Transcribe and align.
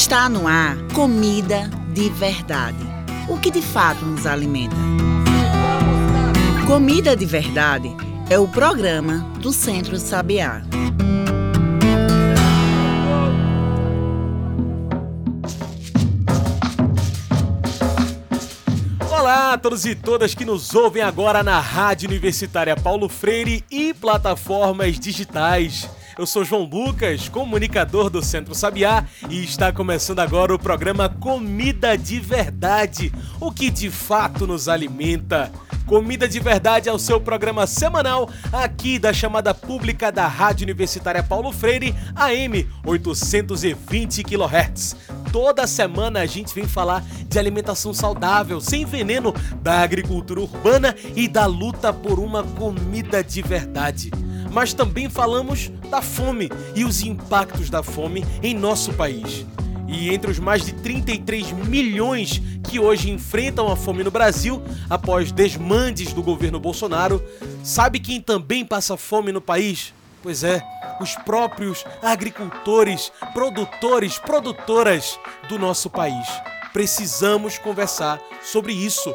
Está 0.00 0.28
no 0.28 0.46
ar 0.46 0.76
comida 0.94 1.68
de 1.92 2.08
verdade. 2.08 2.78
O 3.28 3.36
que 3.36 3.50
de 3.50 3.60
fato 3.60 4.06
nos 4.06 4.26
alimenta. 4.26 4.76
Comida 6.68 7.16
de 7.16 7.26
Verdade 7.26 7.90
é 8.30 8.38
o 8.38 8.46
programa 8.46 9.28
do 9.40 9.52
Centro 9.52 9.98
Sabiá. 9.98 10.62
Olá 19.10 19.54
a 19.54 19.58
todos 19.58 19.84
e 19.84 19.96
todas 19.96 20.32
que 20.32 20.44
nos 20.44 20.76
ouvem 20.76 21.02
agora 21.02 21.42
na 21.42 21.58
Rádio 21.58 22.08
Universitária 22.08 22.76
Paulo 22.76 23.08
Freire 23.08 23.64
e 23.68 23.92
plataformas 23.92 24.96
digitais. 24.96 25.97
Eu 26.18 26.26
sou 26.26 26.44
João 26.44 26.64
Lucas, 26.64 27.28
comunicador 27.28 28.10
do 28.10 28.20
Centro 28.20 28.52
Sabiá, 28.52 29.06
e 29.30 29.44
está 29.44 29.72
começando 29.72 30.18
agora 30.18 30.52
o 30.52 30.58
programa 30.58 31.08
Comida 31.08 31.96
de 31.96 32.18
Verdade, 32.18 33.12
o 33.40 33.52
que 33.52 33.70
de 33.70 33.88
fato 33.88 34.44
nos 34.44 34.68
alimenta. 34.68 35.48
Comida 35.86 36.26
de 36.26 36.40
Verdade 36.40 36.88
é 36.88 36.92
o 36.92 36.98
seu 36.98 37.20
programa 37.20 37.68
semanal 37.68 38.28
aqui 38.52 38.98
da 38.98 39.12
chamada 39.12 39.54
pública 39.54 40.10
da 40.10 40.26
Rádio 40.26 40.64
Universitária 40.64 41.22
Paulo 41.22 41.52
Freire, 41.52 41.94
AM 42.16 42.68
820 42.84 44.24
kHz. 44.24 44.96
Toda 45.32 45.68
semana 45.68 46.18
a 46.18 46.26
gente 46.26 46.52
vem 46.52 46.66
falar 46.66 47.04
de 47.28 47.38
alimentação 47.38 47.94
saudável, 47.94 48.60
sem 48.60 48.84
veneno, 48.84 49.32
da 49.62 49.82
agricultura 49.82 50.40
urbana 50.40 50.96
e 51.14 51.28
da 51.28 51.46
luta 51.46 51.92
por 51.92 52.18
uma 52.18 52.42
comida 52.42 53.22
de 53.22 53.40
verdade. 53.40 54.10
Mas 54.50 54.72
também 54.72 55.08
falamos 55.08 55.70
da 55.90 56.02
fome 56.02 56.50
e 56.74 56.84
os 56.84 57.02
impactos 57.02 57.70
da 57.70 57.82
fome 57.82 58.24
em 58.42 58.54
nosso 58.54 58.92
país. 58.94 59.46
E 59.88 60.10
entre 60.10 60.30
os 60.30 60.38
mais 60.38 60.66
de 60.66 60.74
33 60.74 61.50
milhões 61.52 62.42
que 62.62 62.78
hoje 62.78 63.10
enfrentam 63.10 63.72
a 63.72 63.76
fome 63.76 64.04
no 64.04 64.10
Brasil, 64.10 64.62
após 64.88 65.32
desmandes 65.32 66.12
do 66.12 66.22
governo 66.22 66.60
Bolsonaro, 66.60 67.24
sabe 67.64 67.98
quem 67.98 68.20
também 68.20 68.66
passa 68.66 68.98
fome 68.98 69.32
no 69.32 69.40
país? 69.40 69.94
Pois 70.22 70.44
é, 70.44 70.62
os 71.00 71.14
próprios 71.14 71.84
agricultores, 72.02 73.10
produtores, 73.32 74.18
produtoras 74.18 75.18
do 75.48 75.58
nosso 75.58 75.88
país. 75.88 76.28
Precisamos 76.72 77.56
conversar 77.58 78.20
sobre 78.42 78.74
isso. 78.74 79.14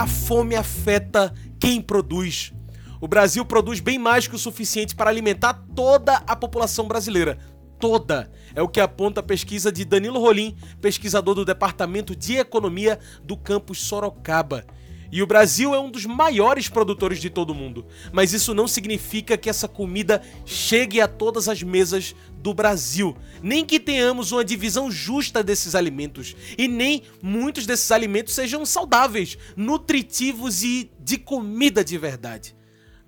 A 0.00 0.06
fome 0.06 0.56
afeta 0.56 1.30
quem 1.58 1.78
produz? 1.82 2.54
O 3.02 3.06
Brasil 3.06 3.44
produz 3.44 3.80
bem 3.80 3.98
mais 3.98 4.26
que 4.26 4.34
o 4.34 4.38
suficiente 4.38 4.96
para 4.96 5.10
alimentar 5.10 5.52
toda 5.76 6.16
a 6.26 6.34
população 6.34 6.88
brasileira. 6.88 7.38
Toda. 7.78 8.30
É 8.54 8.62
o 8.62 8.68
que 8.68 8.80
aponta 8.80 9.20
a 9.20 9.22
pesquisa 9.22 9.70
de 9.70 9.84
Danilo 9.84 10.18
Rolim, 10.18 10.56
pesquisador 10.80 11.34
do 11.34 11.44
Departamento 11.44 12.16
de 12.16 12.36
Economia 12.36 12.98
do 13.22 13.36
campus 13.36 13.82
Sorocaba. 13.82 14.64
E 15.12 15.22
o 15.22 15.26
Brasil 15.26 15.74
é 15.74 15.80
um 15.80 15.90
dos 15.90 16.06
maiores 16.06 16.68
produtores 16.68 17.20
de 17.20 17.28
todo 17.28 17.50
o 17.50 17.54
mundo. 17.54 17.84
Mas 18.12 18.32
isso 18.32 18.54
não 18.54 18.68
significa 18.68 19.36
que 19.36 19.50
essa 19.50 19.66
comida 19.66 20.22
chegue 20.44 21.00
a 21.00 21.08
todas 21.08 21.48
as 21.48 21.62
mesas 21.62 22.14
do 22.34 22.54
Brasil. 22.54 23.16
Nem 23.42 23.64
que 23.64 23.80
tenhamos 23.80 24.30
uma 24.30 24.44
divisão 24.44 24.90
justa 24.90 25.42
desses 25.42 25.74
alimentos. 25.74 26.36
E 26.56 26.68
nem 26.68 27.02
muitos 27.20 27.66
desses 27.66 27.90
alimentos 27.90 28.34
sejam 28.34 28.64
saudáveis, 28.64 29.36
nutritivos 29.56 30.62
e 30.62 30.90
de 31.00 31.18
comida 31.18 31.84
de 31.84 31.98
verdade. 31.98 32.54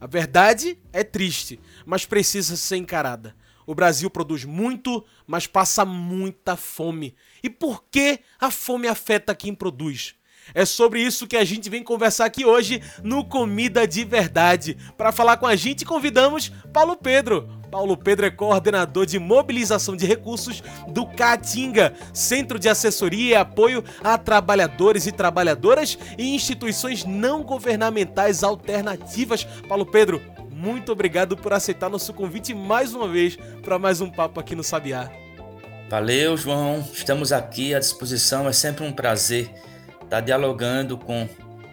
A 0.00 0.06
verdade 0.06 0.76
é 0.92 1.04
triste, 1.04 1.60
mas 1.86 2.04
precisa 2.04 2.56
ser 2.56 2.76
encarada. 2.76 3.36
O 3.64 3.74
Brasil 3.74 4.10
produz 4.10 4.44
muito, 4.44 5.04
mas 5.24 5.46
passa 5.46 5.84
muita 5.84 6.56
fome. 6.56 7.14
E 7.44 7.48
por 7.48 7.84
que 7.88 8.18
a 8.40 8.50
fome 8.50 8.88
afeta 8.88 9.34
quem 9.34 9.54
produz? 9.54 10.16
É 10.54 10.64
sobre 10.64 11.00
isso 11.00 11.26
que 11.26 11.36
a 11.36 11.44
gente 11.44 11.70
vem 11.70 11.82
conversar 11.82 12.26
aqui 12.26 12.44
hoje 12.44 12.82
no 13.02 13.24
Comida 13.24 13.86
de 13.86 14.04
Verdade. 14.04 14.76
Para 14.96 15.12
falar 15.12 15.36
com 15.36 15.46
a 15.46 15.56
gente, 15.56 15.84
convidamos 15.84 16.52
Paulo 16.72 16.96
Pedro. 16.96 17.48
Paulo 17.70 17.96
Pedro 17.96 18.26
é 18.26 18.30
coordenador 18.30 19.06
de 19.06 19.18
mobilização 19.18 19.96
de 19.96 20.04
recursos 20.04 20.62
do 20.88 21.06
Caatinga, 21.06 21.94
Centro 22.12 22.58
de 22.58 22.68
Assessoria 22.68 23.30
e 23.30 23.34
Apoio 23.34 23.82
a 24.04 24.18
Trabalhadores 24.18 25.06
e 25.06 25.12
Trabalhadoras 25.12 25.96
e 26.18 26.34
Instituições 26.34 27.04
Não 27.06 27.42
Governamentais 27.42 28.42
Alternativas. 28.44 29.44
Paulo 29.66 29.86
Pedro, 29.86 30.20
muito 30.50 30.92
obrigado 30.92 31.34
por 31.34 31.54
aceitar 31.54 31.88
nosso 31.88 32.12
convite 32.12 32.52
mais 32.52 32.94
uma 32.94 33.08
vez 33.08 33.38
para 33.62 33.78
mais 33.78 34.02
um 34.02 34.10
papo 34.10 34.38
aqui 34.38 34.54
no 34.54 34.62
Sabiá. 34.62 35.10
Valeu, 35.88 36.36
João. 36.36 36.86
Estamos 36.92 37.32
aqui 37.32 37.74
à 37.74 37.78
disposição. 37.78 38.48
É 38.48 38.52
sempre 38.52 38.84
um 38.84 38.92
prazer 38.92 39.50
estar 40.12 40.20
dialogando 40.20 40.98
com 40.98 41.26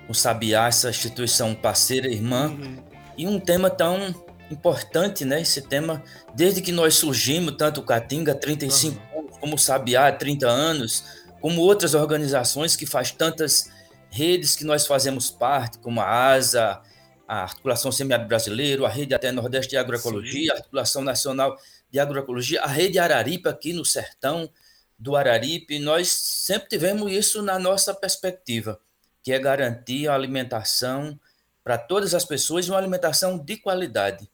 o 0.07 0.13
Sabiá, 0.13 0.67
essa 0.67 0.89
instituição 0.89 1.53
parceira, 1.53 2.07
irmã, 2.07 2.47
uhum. 2.47 2.77
e 3.17 3.27
um 3.27 3.38
tema 3.38 3.69
tão 3.69 4.16
importante, 4.50 5.25
né? 5.25 5.41
Esse 5.41 5.61
tema, 5.61 6.01
desde 6.33 6.61
que 6.61 6.72
nós 6.72 6.95
surgimos, 6.95 7.55
tanto 7.57 7.81
o 7.81 7.83
Catinga, 7.83 8.33
35 8.33 8.97
uhum. 8.97 9.19
anos, 9.19 9.38
como 9.38 9.55
o 9.55 9.59
Sabiá, 9.59 10.09
30 10.11 10.47
anos, 10.47 11.03
como 11.41 11.61
outras 11.61 11.94
organizações 11.94 12.77
que 12.77 12.85
faz 12.85 13.11
tantas 13.11 13.69
redes 14.09 14.56
que 14.56 14.63
nós 14.63 14.88
fazemos 14.88 15.29
parte, 15.29 15.77
como 15.79 16.00
a 16.00 16.31
ASA, 16.31 16.81
a 17.27 17.44
Articulação 17.44 17.91
Semiárido 17.91 18.27
Brasileiro, 18.27 18.85
a 18.85 18.89
Rede 18.89 19.13
até 19.13 19.31
Nordeste 19.31 19.71
de 19.71 19.77
Agroecologia, 19.77 20.45
Sim. 20.45 20.50
a 20.50 20.53
Articulação 20.56 21.03
Nacional 21.03 21.57
de 21.91 22.00
Agroecologia, 22.00 22.61
a 22.61 22.67
Rede 22.67 22.97
Araripe 22.97 23.50
aqui 23.50 23.73
no 23.73 23.83
sertão 23.83 24.50
do 24.99 25.15
Araripe, 25.15 25.79
nós 25.79 26.09
sempre 26.09 26.67
tivemos 26.67 27.09
isso 27.11 27.41
na 27.41 27.57
nossa 27.57 27.93
perspectiva, 27.93 28.79
que 29.23 29.31
é 29.31 29.39
garantir 29.39 30.09
a 30.09 30.13
alimentação 30.13 31.17
para 31.63 31.77
todas 31.77 32.13
as 32.13 32.25
pessoas 32.25 32.67
uma 32.67 32.77
alimentação 32.77 33.38
de 33.38 33.55
qualidade. 33.55 34.29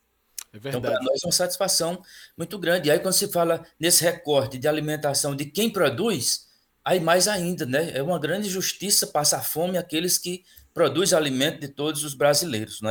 É 0.51 0.57
então, 0.57 0.81
para 0.81 0.99
nós 1.01 1.21
é 1.23 1.27
uma 1.27 1.31
satisfação 1.31 2.01
muito 2.35 2.57
grande. 2.57 2.87
E 2.87 2.91
aí, 2.91 2.99
quando 2.99 3.13
se 3.13 3.27
fala 3.27 3.63
nesse 3.79 4.03
recorte 4.03 4.57
de 4.57 4.67
alimentação 4.67 5.35
de 5.35 5.45
quem 5.45 5.69
produz, 5.69 6.47
aí 6.83 6.99
mais 6.99 7.27
ainda, 7.27 7.65
né? 7.65 7.91
É 7.95 8.01
uma 8.01 8.17
grande 8.17 8.49
justiça 8.49 9.05
passar 9.05 9.43
fome 9.43 9.77
àqueles 9.77 10.17
que 10.17 10.43
produz 10.73 11.13
alimento 11.13 11.59
de 11.59 11.67
todos 11.67 12.03
os 12.03 12.13
brasileiros, 12.13 12.81
não 12.81 12.89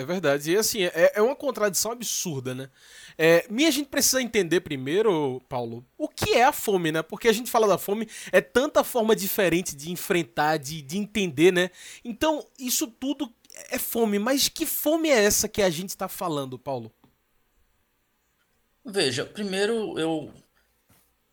é? 0.00 0.04
Verdade. 0.04 0.52
E 0.52 0.56
assim, 0.56 0.84
é, 0.84 1.12
é 1.14 1.22
uma 1.22 1.36
contradição 1.36 1.92
absurda, 1.92 2.54
né? 2.54 2.70
É, 3.18 3.46
e 3.50 3.66
a 3.66 3.70
gente 3.70 3.88
precisa 3.88 4.22
entender 4.22 4.60
primeiro, 4.60 5.40
Paulo, 5.48 5.84
o 5.98 6.08
que 6.08 6.34
é 6.34 6.44
a 6.44 6.52
fome, 6.52 6.90
né? 6.90 7.02
Porque 7.02 7.28
a 7.28 7.32
gente 7.32 7.50
fala 7.50 7.68
da 7.68 7.78
fome, 7.78 8.08
é 8.32 8.40
tanta 8.40 8.82
forma 8.82 9.14
diferente 9.14 9.76
de 9.76 9.90
enfrentar, 9.90 10.56
de, 10.56 10.80
de 10.82 10.96
entender, 10.96 11.52
né? 11.52 11.70
Então, 12.04 12.46
isso 12.58 12.86
tudo 12.86 13.32
é 13.70 13.78
fome. 13.78 14.18
Mas 14.18 14.48
que 14.48 14.64
fome 14.64 15.10
é 15.10 15.24
essa 15.24 15.48
que 15.48 15.62
a 15.62 15.70
gente 15.70 15.90
está 15.90 16.08
falando, 16.08 16.58
Paulo? 16.58 16.92
Veja, 18.84 19.24
primeiro 19.24 19.98
eu, 19.98 20.32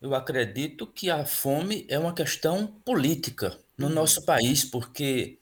eu 0.01 0.13
acredito 0.13 0.85
que 0.85 1.09
a 1.09 1.25
fome 1.25 1.85
é 1.89 1.97
uma 1.97 2.13
questão 2.13 2.67
política 2.67 3.57
no 3.77 3.87
uhum. 3.87 3.93
nosso 3.93 4.25
país, 4.25 4.65
porque 4.65 5.39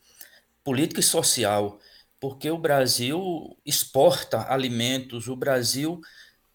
política 0.62 1.00
e 1.00 1.02
social, 1.02 1.78
porque 2.28 2.50
o 2.50 2.58
Brasil 2.58 3.56
exporta 3.64 4.52
alimentos, 4.52 5.28
o 5.28 5.36
Brasil 5.36 6.00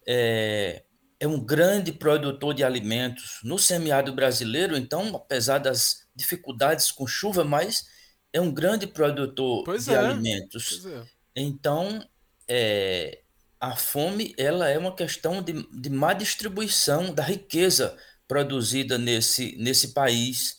é, 0.06 0.84
é 1.18 1.26
um 1.26 1.40
grande 1.40 1.94
produtor 1.94 2.54
de 2.54 2.62
alimentos 2.62 3.40
no 3.42 3.58
semiárido 3.58 4.14
brasileiro, 4.14 4.76
então, 4.76 5.16
apesar 5.16 5.60
das 5.60 6.06
dificuldades 6.14 6.92
com 6.92 7.08
chuva, 7.08 7.46
mas 7.46 7.86
é 8.34 8.42
um 8.42 8.52
grande 8.52 8.86
produtor 8.86 9.64
pois 9.64 9.86
de 9.86 9.94
é. 9.94 9.98
alimentos. 9.98 10.86
É. 10.86 11.04
Então, 11.38 12.06
é, 12.50 13.22
a 13.58 13.74
fome 13.78 14.36
ela 14.38 14.68
é 14.68 14.78
uma 14.78 14.94
questão 14.94 15.42
de, 15.42 15.54
de 15.72 15.90
má 15.90 16.12
distribuição 16.12 17.14
da 17.14 17.24
riqueza 17.24 17.98
produzida 18.28 18.98
nesse, 18.98 19.56
nesse 19.56 19.94
país. 19.94 20.58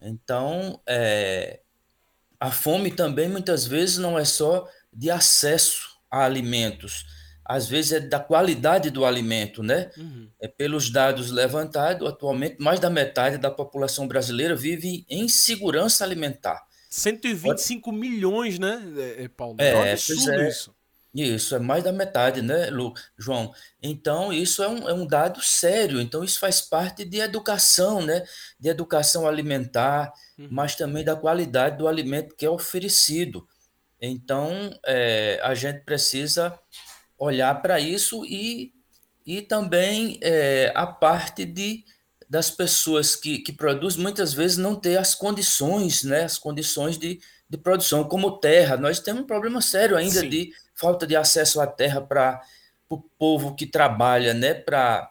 Então, 0.00 0.80
é, 0.88 1.60
a 2.40 2.50
fome 2.50 2.90
também 2.90 3.28
muitas 3.28 3.66
vezes 3.66 3.98
não 3.98 4.18
é 4.18 4.24
só 4.24 4.68
de 4.92 5.10
acesso 5.10 5.98
a 6.10 6.24
alimentos, 6.24 7.04
às 7.44 7.66
vezes 7.66 7.92
é 7.92 8.00
da 8.00 8.20
qualidade 8.20 8.90
do 8.90 9.04
alimento, 9.04 9.62
né? 9.62 9.90
Uhum. 9.96 10.28
É 10.40 10.46
pelos 10.46 10.90
dados 10.90 11.30
levantados, 11.30 12.06
atualmente 12.06 12.56
mais 12.58 12.78
da 12.78 12.90
metade 12.90 13.38
da 13.38 13.50
população 13.50 14.06
brasileira 14.06 14.54
vive 14.54 15.06
em 15.08 15.28
segurança 15.28 16.04
alimentar. 16.04 16.62
125 16.90 17.90
Pode... 17.90 17.98
milhões, 17.98 18.58
né, 18.58 18.82
é, 18.96 19.24
é, 19.24 19.28
Paulo? 19.28 19.56
É, 19.58 19.70
é 19.70 19.92
absurdo 19.92 20.32
é. 20.32 20.48
isso. 20.48 20.74
Isso, 21.14 21.56
é 21.56 21.58
mais 21.58 21.82
da 21.82 21.90
metade, 21.90 22.42
né, 22.42 22.68
Lu, 22.68 22.92
João? 23.16 23.52
Então, 23.82 24.32
isso 24.32 24.62
é 24.62 24.68
um, 24.68 24.88
é 24.88 24.92
um 24.92 25.06
dado 25.06 25.42
sério. 25.42 26.00
Então, 26.00 26.22
isso 26.22 26.38
faz 26.38 26.60
parte 26.60 27.04
de 27.04 27.18
educação, 27.18 28.02
né? 28.02 28.24
De 28.60 28.68
educação 28.68 29.26
alimentar, 29.26 30.12
uhum. 30.38 30.48
mas 30.50 30.74
também 30.74 31.02
da 31.02 31.16
qualidade 31.16 31.78
do 31.78 31.88
alimento 31.88 32.36
que 32.36 32.44
é 32.44 32.50
oferecido. 32.50 33.48
Então, 34.00 34.70
é, 34.86 35.40
a 35.42 35.54
gente 35.54 35.80
precisa 35.80 36.58
olhar 37.18 37.60
para 37.60 37.80
isso 37.80 38.24
e, 38.24 38.72
e 39.26 39.42
também 39.42 40.18
é, 40.22 40.72
a 40.74 40.86
parte 40.86 41.44
de, 41.44 41.84
das 42.28 42.50
pessoas 42.50 43.16
que, 43.16 43.38
que 43.38 43.52
produzem, 43.52 44.00
muitas 44.00 44.32
vezes 44.32 44.56
não 44.56 44.76
ter 44.76 44.98
as 44.98 45.14
condições, 45.14 46.04
né, 46.04 46.24
as 46.24 46.38
condições 46.38 46.96
de, 46.96 47.18
de 47.48 47.58
produção, 47.58 48.04
como 48.04 48.38
terra. 48.38 48.76
Nós 48.76 49.00
temos 49.00 49.22
um 49.22 49.26
problema 49.26 49.60
sério 49.60 49.96
ainda 49.96 50.20
Sim. 50.20 50.28
de 50.28 50.52
falta 50.78 51.06
de 51.06 51.16
acesso 51.16 51.60
à 51.60 51.66
terra 51.66 52.00
para 52.00 52.40
o 52.88 52.98
povo 52.98 53.54
que 53.54 53.66
trabalha, 53.66 54.32
né, 54.32 54.54
para 54.54 55.10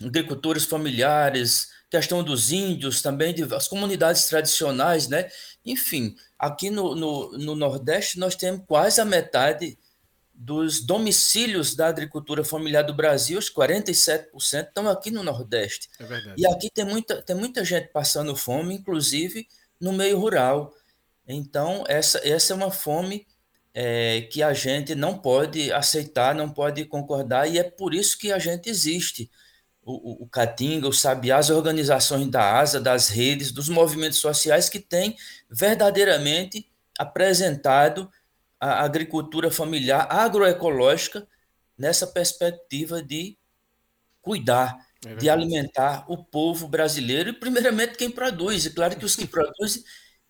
agricultores 0.00 0.64
familiares, 0.66 1.68
questão 1.90 2.22
dos 2.22 2.52
índios 2.52 3.02
também, 3.02 3.34
de, 3.34 3.42
as 3.54 3.66
comunidades 3.66 4.26
tradicionais, 4.26 5.08
né? 5.08 5.28
Enfim, 5.64 6.14
aqui 6.38 6.70
no, 6.70 6.94
no, 6.94 7.32
no 7.38 7.56
Nordeste 7.56 8.18
nós 8.18 8.36
temos 8.36 8.64
quase 8.66 9.00
a 9.00 9.04
metade 9.04 9.78
dos 10.32 10.80
domicílios 10.80 11.74
da 11.74 11.88
agricultura 11.88 12.44
familiar 12.44 12.82
do 12.82 12.94
Brasil, 12.94 13.38
os 13.38 13.52
47% 13.52 14.68
estão 14.68 14.88
aqui 14.88 15.10
no 15.10 15.24
Nordeste. 15.24 15.88
É 15.98 16.04
verdade. 16.04 16.40
E 16.40 16.46
aqui 16.46 16.70
tem 16.72 16.84
muita, 16.84 17.20
tem 17.22 17.34
muita 17.34 17.64
gente 17.64 17.88
passando 17.88 18.36
fome, 18.36 18.74
inclusive 18.74 19.48
no 19.80 19.92
meio 19.92 20.18
rural. 20.18 20.72
Então, 21.26 21.82
essa, 21.88 22.20
essa 22.26 22.52
é 22.52 22.56
uma 22.56 22.70
fome 22.70 23.26
é, 23.74 24.22
que 24.22 24.42
a 24.42 24.52
gente 24.52 24.94
não 24.94 25.18
pode 25.18 25.72
aceitar, 25.72 26.34
não 26.34 26.48
pode 26.48 26.84
concordar, 26.84 27.46
e 27.46 27.58
é 27.58 27.64
por 27.64 27.94
isso 27.94 28.18
que 28.18 28.32
a 28.32 28.38
gente 28.38 28.68
existe 28.68 29.30
o, 29.82 30.24
o 30.24 30.28
Catinga, 30.28 30.86
o 30.86 30.92
Sabiá, 30.92 31.38
as 31.38 31.48
organizações 31.48 32.28
da 32.28 32.58
ASA, 32.60 32.80
das 32.80 33.08
redes, 33.08 33.50
dos 33.50 33.68
movimentos 33.68 34.18
sociais 34.18 34.68
que 34.68 34.78
têm 34.78 35.16
verdadeiramente 35.50 36.70
apresentado 36.98 38.10
a 38.60 38.84
agricultura 38.84 39.50
familiar 39.50 40.06
agroecológica 40.10 41.26
nessa 41.76 42.06
perspectiva 42.06 43.02
de 43.02 43.38
cuidar, 44.20 44.76
é 45.06 45.14
de 45.14 45.30
alimentar 45.30 46.04
o 46.08 46.22
povo 46.22 46.68
brasileiro 46.68 47.30
e, 47.30 47.32
primeiramente, 47.32 47.96
quem 47.96 48.10
produz. 48.10 48.66
E 48.66 48.70
claro 48.70 48.96
que 48.96 49.04
os 49.04 49.16
que 49.16 49.26
produzem, 49.26 49.82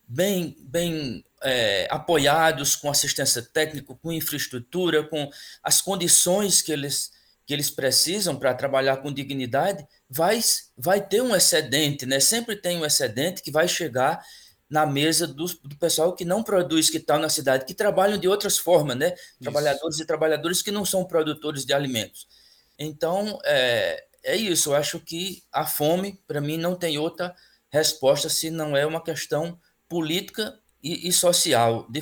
bem, 0.09 0.57
bem 0.61 1.25
é, 1.43 1.87
apoiados 1.91 2.75
com 2.75 2.91
assistência 2.91 3.43
técnica, 3.43 3.95
com 3.95 4.13
infraestrutura, 4.13 5.05
com 5.05 5.31
as 5.63 5.81
condições 5.81 6.63
que 6.63 6.73
eles 6.73 7.17
que 7.47 7.55
eles 7.55 7.71
precisam 7.71 8.37
para 8.37 8.53
trabalhar 8.53 8.99
com 8.99 9.11
dignidade, 9.11 9.83
vai, 10.07 10.39
vai 10.77 11.01
ter 11.01 11.23
um 11.23 11.35
excedente, 11.35 12.05
né? 12.05 12.21
Sempre 12.21 12.55
tem 12.55 12.77
um 12.77 12.85
excedente 12.85 13.41
que 13.41 13.51
vai 13.51 13.67
chegar 13.67 14.23
na 14.69 14.85
mesa 14.85 15.27
do, 15.27 15.47
do 15.47 15.75
pessoal 15.79 16.15
que 16.15 16.27
não 16.27 16.43
produz, 16.43 16.91
que 16.91 16.99
está 16.99 17.19
na 17.19 17.31
cidade, 17.31 17.65
que 17.65 17.73
trabalham 17.73 18.19
de 18.19 18.29
outras 18.29 18.59
formas, 18.59 18.99
né? 18.99 19.15
Isso. 19.15 19.39
Trabalhadores 19.41 19.99
e 19.99 20.05
trabalhadores 20.05 20.61
que 20.61 20.71
não 20.71 20.85
são 20.85 21.07
produtores 21.07 21.65
de 21.65 21.73
alimentos. 21.73 22.29
Então, 22.79 23.39
é, 23.47 24.05
é 24.23 24.37
isso. 24.37 24.69
Eu 24.69 24.77
acho 24.77 25.01
que 25.01 25.43
a 25.51 25.65
fome, 25.65 26.21
para 26.27 26.43
mim, 26.43 26.59
não 26.59 26.77
tem 26.77 26.99
outra 26.99 27.35
resposta 27.71 28.29
se 28.29 28.51
não 28.51 28.77
é 28.77 28.85
uma 28.85 29.03
questão 29.03 29.59
política 29.89 30.59
e, 30.83 31.09
e 31.09 31.13
social, 31.13 31.87
de, 31.89 32.01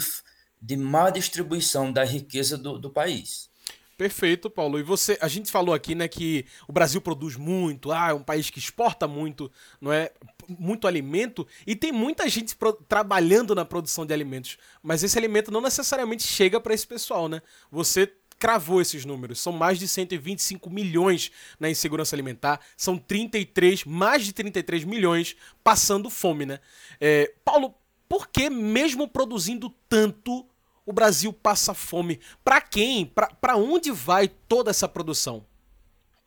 de 0.61 0.77
má 0.77 1.11
distribuição 1.11 1.93
da 1.93 2.05
riqueza 2.05 2.59
do, 2.59 2.79
do 2.79 2.91
país. 2.91 3.49
Perfeito, 3.97 4.51
Paulo. 4.51 4.79
E 4.79 4.83
você, 4.83 5.17
a 5.23 5.29
gente 5.29 5.51
falou 5.51 5.75
aqui, 5.75 5.95
né, 5.95 6.07
que 6.07 6.45
o 6.69 6.73
Brasil 6.73 7.01
produz 7.01 7.35
muito, 7.35 7.91
ah, 7.91 8.11
é 8.11 8.13
um 8.13 8.23
país 8.23 8.51
que 8.51 8.59
exporta 8.59 9.09
muito, 9.09 9.51
não 9.81 9.91
é? 9.91 10.11
Muito 10.47 10.87
alimento 10.87 11.47
e 11.67 11.75
tem 11.75 11.93
muita 11.93 12.29
gente 12.29 12.55
trabalhando 12.87 13.55
na 13.55 13.65
produção 13.65 14.05
de 14.05 14.13
alimentos, 14.13 14.59
mas 14.83 15.03
esse 15.03 15.17
alimento 15.19 15.51
não 15.51 15.63
necessariamente 15.63 16.25
chega 16.25 16.61
para 16.61 16.75
esse 16.75 16.87
pessoal, 16.87 17.27
né? 17.27 17.41
Você 17.71 18.13
cravou 18.39 18.81
esses 18.81 19.05
números. 19.05 19.41
São 19.41 19.53
mais 19.53 19.79
de 19.79 19.89
125 19.89 20.69
milhões 20.71 21.31
na 21.59 21.71
insegurança 21.71 22.15
alimentar, 22.15 22.61
são 22.77 22.99
33, 22.99 23.85
mais 23.85 24.25
de 24.25 24.33
33 24.33 24.85
milhões 24.85 25.37
passando 25.63 26.11
fome, 26.11 26.47
né? 26.47 26.61
É, 27.01 27.33
Paulo, 27.45 27.75
por 28.09 28.29
que 28.29 28.49
mesmo 28.49 29.09
produzindo 29.09 29.71
tanto 29.89 30.47
o 30.87 30.93
Brasil 30.93 31.33
passa 31.33 31.75
fome. 31.75 32.21
Para 32.45 32.61
quem? 32.61 33.05
Para 33.05 33.57
onde 33.57 33.91
vai 33.91 34.29
toda 34.29 34.71
essa 34.71 34.89
produção? 34.89 35.45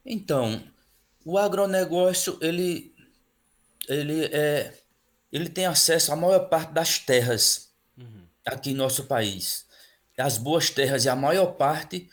Então, 0.05 0.61
o 1.23 1.37
agronegócio 1.37 2.37
ele 2.41 2.93
ele 3.87 4.25
é 4.25 4.77
ele 5.31 5.47
tem 5.47 5.65
acesso 5.65 6.11
à 6.11 6.15
maior 6.15 6.49
parte 6.49 6.73
das 6.73 6.99
terras 6.99 7.69
uhum. 7.97 8.25
aqui 8.45 8.71
em 8.71 8.75
nosso 8.75 9.05
país. 9.05 9.65
As 10.21 10.37
boas 10.37 10.69
terras 10.69 11.05
e 11.05 11.09
a 11.09 11.15
maior 11.15 11.53
parte 11.53 12.09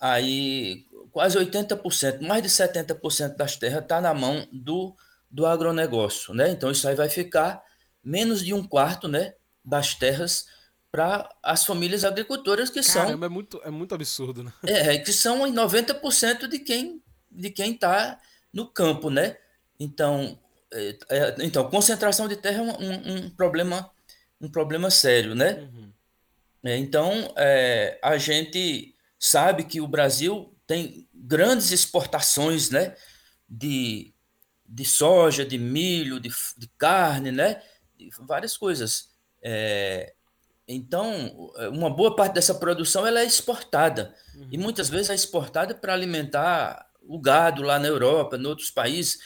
aí 0.00 0.86
quase 1.12 1.38
80%, 1.38 2.20
mais 2.22 2.42
de 2.42 2.48
70% 2.48 3.36
das 3.36 3.56
terras 3.56 3.82
está 3.82 4.00
na 4.00 4.12
mão 4.12 4.46
do, 4.52 4.96
do 5.30 5.46
agronegócio, 5.46 6.34
né? 6.34 6.50
Então 6.50 6.70
isso 6.70 6.88
aí 6.88 6.96
vai 6.96 7.08
ficar 7.08 7.62
menos 8.02 8.44
de 8.44 8.52
um 8.52 8.66
quarto, 8.66 9.06
né, 9.06 9.34
das 9.64 9.94
terras 9.94 10.46
para 10.90 11.28
as 11.42 11.64
famílias 11.64 12.04
agricultoras 12.04 12.68
que 12.68 12.82
Caramba, 12.82 13.16
são. 13.16 13.24
É 13.24 13.28
muito, 13.28 13.60
é 13.64 13.70
muito 13.70 13.94
absurdo, 13.94 14.44
né? 14.44 14.52
É, 14.66 14.98
que 14.98 15.12
são 15.12 15.40
90% 15.40 16.46
de 16.48 16.58
quem 16.58 17.02
de 17.30 17.50
quem 17.50 17.72
está 17.72 18.18
no 18.52 18.66
campo, 18.66 19.10
né? 19.10 19.36
Então, 19.78 20.38
é, 20.72 20.96
é, 21.08 21.36
então 21.40 21.68
concentração 21.68 22.28
de 22.28 22.36
terra 22.36 22.58
é 22.58 22.62
um, 22.62 23.24
um, 23.26 23.30
problema 23.30 23.90
um 24.40 24.48
problema 24.48 24.90
sério, 24.90 25.34
né? 25.34 25.68
Uhum. 25.72 25.83
É, 26.64 26.76
então, 26.76 27.32
é, 27.36 27.98
a 28.02 28.16
gente 28.16 28.94
sabe 29.18 29.64
que 29.64 29.80
o 29.80 29.86
Brasil 29.86 30.56
tem 30.66 31.08
grandes 31.12 31.70
exportações, 31.70 32.70
né? 32.70 32.94
De, 33.48 34.14
de 34.66 34.84
soja, 34.84 35.44
de 35.44 35.58
milho, 35.58 36.18
de, 36.18 36.30
de 36.56 36.68
carne, 36.78 37.30
né? 37.30 37.62
De 37.96 38.10
várias 38.20 38.56
coisas. 38.56 39.10
É, 39.42 40.14
então, 40.66 41.52
uma 41.72 41.90
boa 41.90 42.16
parte 42.16 42.34
dessa 42.34 42.54
produção 42.54 43.06
ela 43.06 43.20
é 43.20 43.24
exportada. 43.26 44.14
Uhum. 44.34 44.48
E 44.50 44.58
muitas 44.58 44.88
vezes 44.88 45.10
é 45.10 45.14
exportada 45.14 45.74
para 45.74 45.92
alimentar 45.92 46.86
o 47.02 47.20
gado 47.20 47.62
lá 47.62 47.78
na 47.78 47.86
Europa, 47.88 48.36
em 48.36 48.46
outros 48.46 48.70
países. 48.70 49.18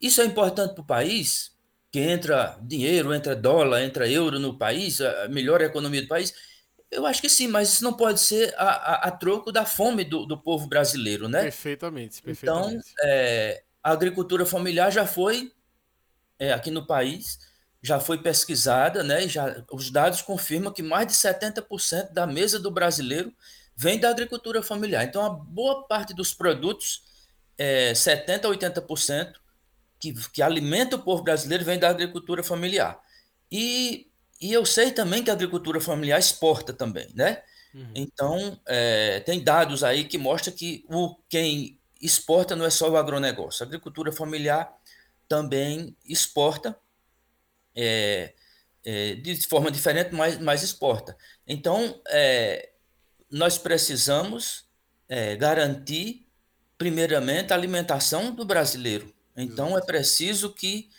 Isso 0.00 0.20
é 0.20 0.24
importante 0.24 0.74
para 0.74 0.82
o 0.82 0.86
país, 0.86 1.52
que 1.92 2.00
entra 2.00 2.58
dinheiro, 2.62 3.14
entra 3.14 3.36
dólar, 3.36 3.82
entra 3.82 4.08
euro 4.08 4.40
no 4.40 4.58
país, 4.58 5.00
a 5.00 5.28
melhor 5.28 5.60
economia 5.60 6.02
do 6.02 6.08
país. 6.08 6.34
Eu 6.90 7.06
acho 7.06 7.20
que 7.22 7.28
sim, 7.28 7.46
mas 7.46 7.74
isso 7.74 7.84
não 7.84 7.92
pode 7.92 8.20
ser 8.20 8.52
a, 8.56 8.64
a, 8.64 8.94
a 9.08 9.10
troco 9.12 9.52
da 9.52 9.64
fome 9.64 10.02
do, 10.04 10.26
do, 10.26 10.36
povo 10.36 10.66
brasileiro, 10.66 11.28
né? 11.28 11.42
Perfeitamente, 11.42 12.20
perfeitamente. 12.20 12.90
Então, 12.92 13.08
é, 13.08 13.62
a 13.82 13.92
agricultura 13.92 14.44
familiar 14.44 14.90
já 14.90 15.06
foi, 15.06 15.52
é, 16.38 16.52
aqui 16.52 16.70
no 16.70 16.86
país, 16.86 17.38
já 17.80 18.00
foi 18.00 18.18
pesquisada, 18.18 19.04
né? 19.04 19.28
Já, 19.28 19.64
os 19.70 19.90
dados 19.90 20.20
confirmam 20.20 20.72
que 20.72 20.82
mais 20.82 21.06
de 21.06 21.12
70% 21.12 22.12
da 22.12 22.26
mesa 22.26 22.58
do 22.58 22.70
brasileiro 22.70 23.32
vem 23.76 23.98
da 23.98 24.10
agricultura 24.10 24.62
familiar. 24.62 25.04
Então, 25.04 25.24
a 25.24 25.30
boa 25.30 25.86
parte 25.86 26.12
dos 26.12 26.34
produtos, 26.34 27.02
é, 27.56 27.92
70% 27.92 28.44
a 28.44 28.48
80%, 28.48 29.34
que, 30.00 30.12
que 30.30 30.42
alimenta 30.42 30.96
o 30.96 31.02
povo 31.02 31.22
brasileiro 31.22 31.64
vem 31.64 31.78
da 31.78 31.88
agricultura 31.88 32.42
familiar. 32.42 33.00
E, 33.50 34.09
e 34.40 34.52
eu 34.52 34.64
sei 34.64 34.90
também 34.90 35.22
que 35.22 35.30
a 35.30 35.34
agricultura 35.34 35.80
familiar 35.80 36.18
exporta 36.18 36.72
também, 36.72 37.08
né? 37.14 37.42
Uhum. 37.74 37.92
Então, 37.94 38.60
é, 38.66 39.20
tem 39.20 39.42
dados 39.42 39.84
aí 39.84 40.04
que 40.04 40.18
mostram 40.18 40.54
que 40.54 40.84
o, 40.88 41.14
quem 41.28 41.78
exporta 42.00 42.56
não 42.56 42.64
é 42.64 42.70
só 42.70 42.88
o 42.90 42.96
agronegócio. 42.96 43.62
A 43.62 43.66
agricultura 43.66 44.10
familiar 44.10 44.74
também 45.28 45.96
exporta 46.04 46.76
é, 47.76 48.34
é, 48.84 49.14
de 49.14 49.46
forma 49.46 49.70
diferente, 49.70 50.14
mas, 50.14 50.38
mas 50.38 50.62
exporta. 50.62 51.16
Então, 51.46 52.00
é, 52.08 52.70
nós 53.30 53.58
precisamos 53.58 54.64
é, 55.08 55.36
garantir, 55.36 56.26
primeiramente, 56.78 57.52
a 57.52 57.56
alimentação 57.56 58.34
do 58.34 58.44
brasileiro. 58.44 59.14
Então, 59.36 59.76
é 59.76 59.80
preciso 59.80 60.52
que, 60.52 60.90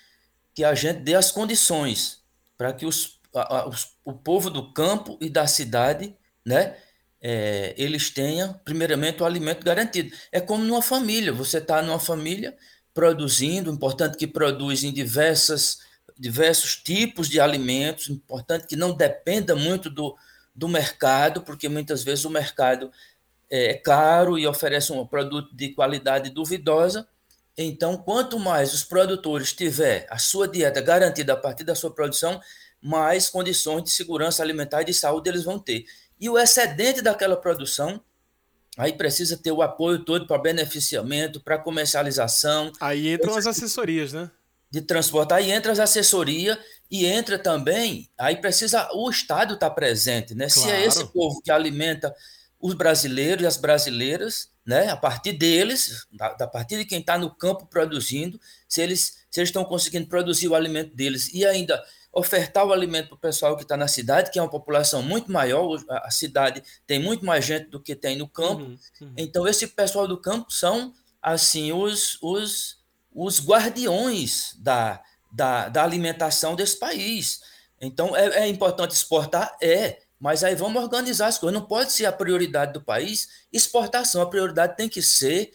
que 0.54 0.64
a 0.64 0.74
gente 0.74 1.00
dê 1.00 1.16
as 1.16 1.32
condições 1.32 2.24
para 2.58 2.72
que 2.72 2.86
os, 2.86 3.20
a, 3.34 3.68
os, 3.68 3.96
o 4.04 4.14
povo 4.14 4.50
do 4.50 4.74
campo 4.74 5.18
e 5.22 5.30
da 5.30 5.48
cidade, 5.48 6.16
né, 6.46 6.76
é, 7.22 7.74
eles 7.78 8.10
tenham, 8.10 8.54
primeiramente, 8.66 9.22
o 9.22 9.26
alimento 9.26 9.64
garantido. 9.64 10.16
É 10.32 10.42
como 10.42 10.64
numa 10.64 10.82
família, 10.82 11.32
você 11.32 11.60
está 11.60 11.82
numa 11.82 12.00
família 12.00 12.58
produzindo, 12.94 13.72
importante 13.72 14.18
que 14.18 14.28
produz 14.28 14.84
em 14.84 14.92
diversas 14.92 15.80
diversos 16.22 16.76
tipos 16.76 17.28
de 17.28 17.40
alimentos, 17.40 18.08
importante 18.08 18.68
que 18.68 18.76
não 18.76 18.94
dependa 18.94 19.56
muito 19.56 19.90
do, 19.90 20.16
do 20.54 20.68
mercado, 20.68 21.42
porque 21.42 21.68
muitas 21.68 22.04
vezes 22.04 22.26
o 22.26 22.30
mercado 22.30 22.92
é 23.50 23.74
caro 23.74 24.38
e 24.38 24.46
oferece 24.46 24.94
um 24.94 25.06
produto 25.06 25.56
de 25.56 25.70
qualidade 25.70 26.30
duvidosa. 26.30 27.08
Então, 27.58 27.98
quanto 27.98 28.38
mais 28.38 28.72
os 28.72 28.84
produtores 28.84 29.52
tiver 29.52 30.06
a 30.12 30.20
sua 30.20 30.48
dieta 30.48 30.80
garantida 30.80 31.34
a 31.34 31.38
partir 31.38 31.64
da 31.64 31.74
sua 31.74 31.92
produção, 31.92 32.40
mais 32.82 33.30
condições 33.30 33.84
de 33.84 33.92
segurança 33.92 34.42
alimentar 34.42 34.82
e 34.82 34.86
de 34.86 34.94
saúde 34.94 35.30
eles 35.30 35.44
vão 35.44 35.60
ter. 35.60 35.86
E 36.20 36.30
o 36.30 36.38
excedente 36.38 37.02
daquela 37.02 37.36
produção, 37.36 38.02
aí 38.78 38.94
precisa 38.94 39.38
ter 39.38 39.52
o 39.52 39.62
apoio 39.62 40.04
todo 40.04 40.26
para 40.26 40.42
beneficiamento, 40.42 41.40
para 41.40 41.58
comercialização. 41.58 42.72
Aí 42.80 43.14
entram 43.14 43.36
as 43.36 43.46
assessorias, 43.46 44.14
né? 44.14 44.32
De 44.70 44.82
transporte. 44.82 45.34
Aí 45.34 45.52
entra 45.52 45.72
as 45.72 45.80
assessorias 45.80 46.58
e 46.90 47.06
entra 47.06 47.40
também, 47.40 48.10
aí 48.18 48.36
precisa 48.36 48.90
o 48.94 49.10
Estado 49.10 49.54
estar 49.54 49.70
tá 49.70 49.76
presente, 49.76 50.36
né? 50.36 50.48
Claro. 50.50 50.70
Se 50.70 50.76
é 50.76 50.86
esse 50.86 51.06
povo 51.06 51.42
que 51.42 51.50
alimenta 51.50 52.14
os 52.60 52.74
brasileiros 52.74 53.44
e 53.44 53.48
as 53.48 53.58
brasileiras, 53.58 54.50
né? 54.66 54.90
A 54.90 54.98
partir 54.98 55.34
deles, 55.34 56.06
da, 56.12 56.34
da 56.34 56.48
partir 56.48 56.78
de 56.78 56.86
quem 56.86 57.00
está 57.00 57.18
no 57.18 57.34
campo 57.34 57.66
produzindo, 57.66 58.40
se 58.68 58.82
eles, 58.82 59.18
se 59.30 59.40
eles 59.40 59.50
estão 59.50 59.64
conseguindo 59.64 60.08
produzir 60.08 60.48
o 60.48 60.56
alimento 60.56 60.96
deles 60.96 61.34
e 61.34 61.46
ainda 61.46 61.82
ofertar 62.14 62.66
o 62.66 62.74
alimento 62.74 63.10
para 63.10 63.16
o 63.16 63.20
pessoal 63.20 63.56
que 63.56 63.64
está 63.64 63.78
na 63.78 63.88
cidade, 63.88 64.32
que 64.32 64.40
é 64.40 64.42
uma 64.42 64.50
população 64.50 65.02
muito 65.02 65.32
maior, 65.32 65.82
a 65.90 66.12
cidade 66.12 66.62
tem 66.86 67.00
muito 67.00 67.26
mais 67.26 67.46
gente 67.46 67.70
do 67.70 67.80
que 67.80 67.96
tem 67.96 68.18
no 68.18 68.28
campo. 68.28 68.64
Uhum, 68.64 68.78
uhum. 69.02 69.14
Então, 69.18 69.48
esse 69.48 69.68
pessoal 69.68 70.08
do 70.08 70.20
campo 70.20 70.52
são, 70.52 70.94
assim, 71.22 71.72
os, 71.72 72.18
os, 72.22 72.80
os 73.14 73.40
guardiões 73.40 74.56
da, 74.60 75.02
da, 75.32 75.70
da 75.70 75.84
alimentação 75.84 76.56
desse 76.56 76.78
país. 76.78 77.42
Então, 77.80 78.16
é, 78.16 78.44
é 78.44 78.48
importante 78.48 78.92
exportar? 78.92 79.56
É, 79.62 80.00
mas 80.20 80.44
aí 80.44 80.54
vamos 80.54 80.84
organizar 80.84 81.28
as 81.28 81.38
coisas. 81.38 81.60
Não 81.60 81.66
pode 81.66 81.94
ser 81.94 82.06
a 82.06 82.12
prioridade 82.12 82.74
do 82.74 82.82
país 82.82 83.28
exportação. 83.52 84.22
A 84.22 84.30
prioridade 84.30 84.76
tem 84.76 84.90
que 84.90 85.02
ser 85.02 85.52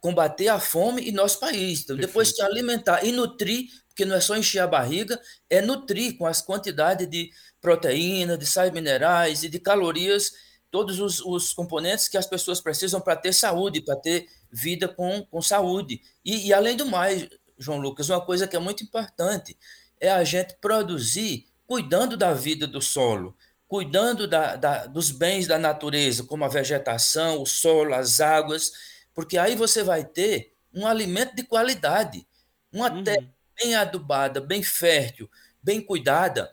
combater 0.00 0.48
a 0.48 0.60
fome 0.60 1.08
em 1.08 1.12
nosso 1.12 1.40
país. 1.40 1.82
Então, 1.82 1.96
depois 1.96 2.32
que 2.32 2.42
alimentar 2.42 3.04
e 3.04 3.12
nutrir, 3.12 3.68
porque 3.92 4.06
não 4.06 4.16
é 4.16 4.20
só 4.20 4.36
encher 4.36 4.60
a 4.60 4.66
barriga, 4.66 5.20
é 5.50 5.60
nutrir 5.60 6.16
com 6.16 6.26
as 6.26 6.40
quantidades 6.40 7.08
de 7.08 7.30
proteína, 7.60 8.38
de 8.38 8.46
sais 8.46 8.72
minerais 8.72 9.44
e 9.44 9.48
de 9.48 9.58
calorias, 9.58 10.32
todos 10.70 10.98
os, 10.98 11.20
os 11.20 11.52
componentes 11.52 12.08
que 12.08 12.16
as 12.16 12.26
pessoas 12.26 12.60
precisam 12.60 13.00
para 13.00 13.14
ter 13.14 13.34
saúde, 13.34 13.82
para 13.82 13.94
ter 13.94 14.26
vida 14.50 14.88
com, 14.88 15.22
com 15.26 15.42
saúde. 15.42 16.00
E, 16.24 16.48
e, 16.48 16.52
além 16.52 16.76
do 16.76 16.86
mais, 16.86 17.28
João 17.58 17.78
Lucas, 17.78 18.08
uma 18.08 18.24
coisa 18.24 18.48
que 18.48 18.56
é 18.56 18.58
muito 18.58 18.82
importante 18.82 19.56
é 20.00 20.10
a 20.10 20.24
gente 20.24 20.56
produzir 20.60 21.46
cuidando 21.66 22.16
da 22.16 22.32
vida 22.32 22.66
do 22.66 22.80
solo 22.80 23.36
cuidando 23.72 24.28
da, 24.28 24.54
da, 24.54 24.84
dos 24.84 25.10
bens 25.10 25.46
da 25.46 25.58
natureza, 25.58 26.24
como 26.24 26.44
a 26.44 26.48
vegetação, 26.48 27.40
o 27.40 27.46
solo, 27.46 27.94
as 27.94 28.20
águas, 28.20 28.70
porque 29.14 29.38
aí 29.38 29.56
você 29.56 29.82
vai 29.82 30.04
ter 30.04 30.52
um 30.74 30.86
alimento 30.86 31.34
de 31.34 31.42
qualidade. 31.42 32.26
Uma 32.70 32.92
uhum. 32.92 33.02
terra 33.02 33.26
bem 33.62 33.74
adubada, 33.74 34.40
bem 34.40 34.62
fértil, 34.62 35.30
bem 35.62 35.80
cuidada, 35.80 36.52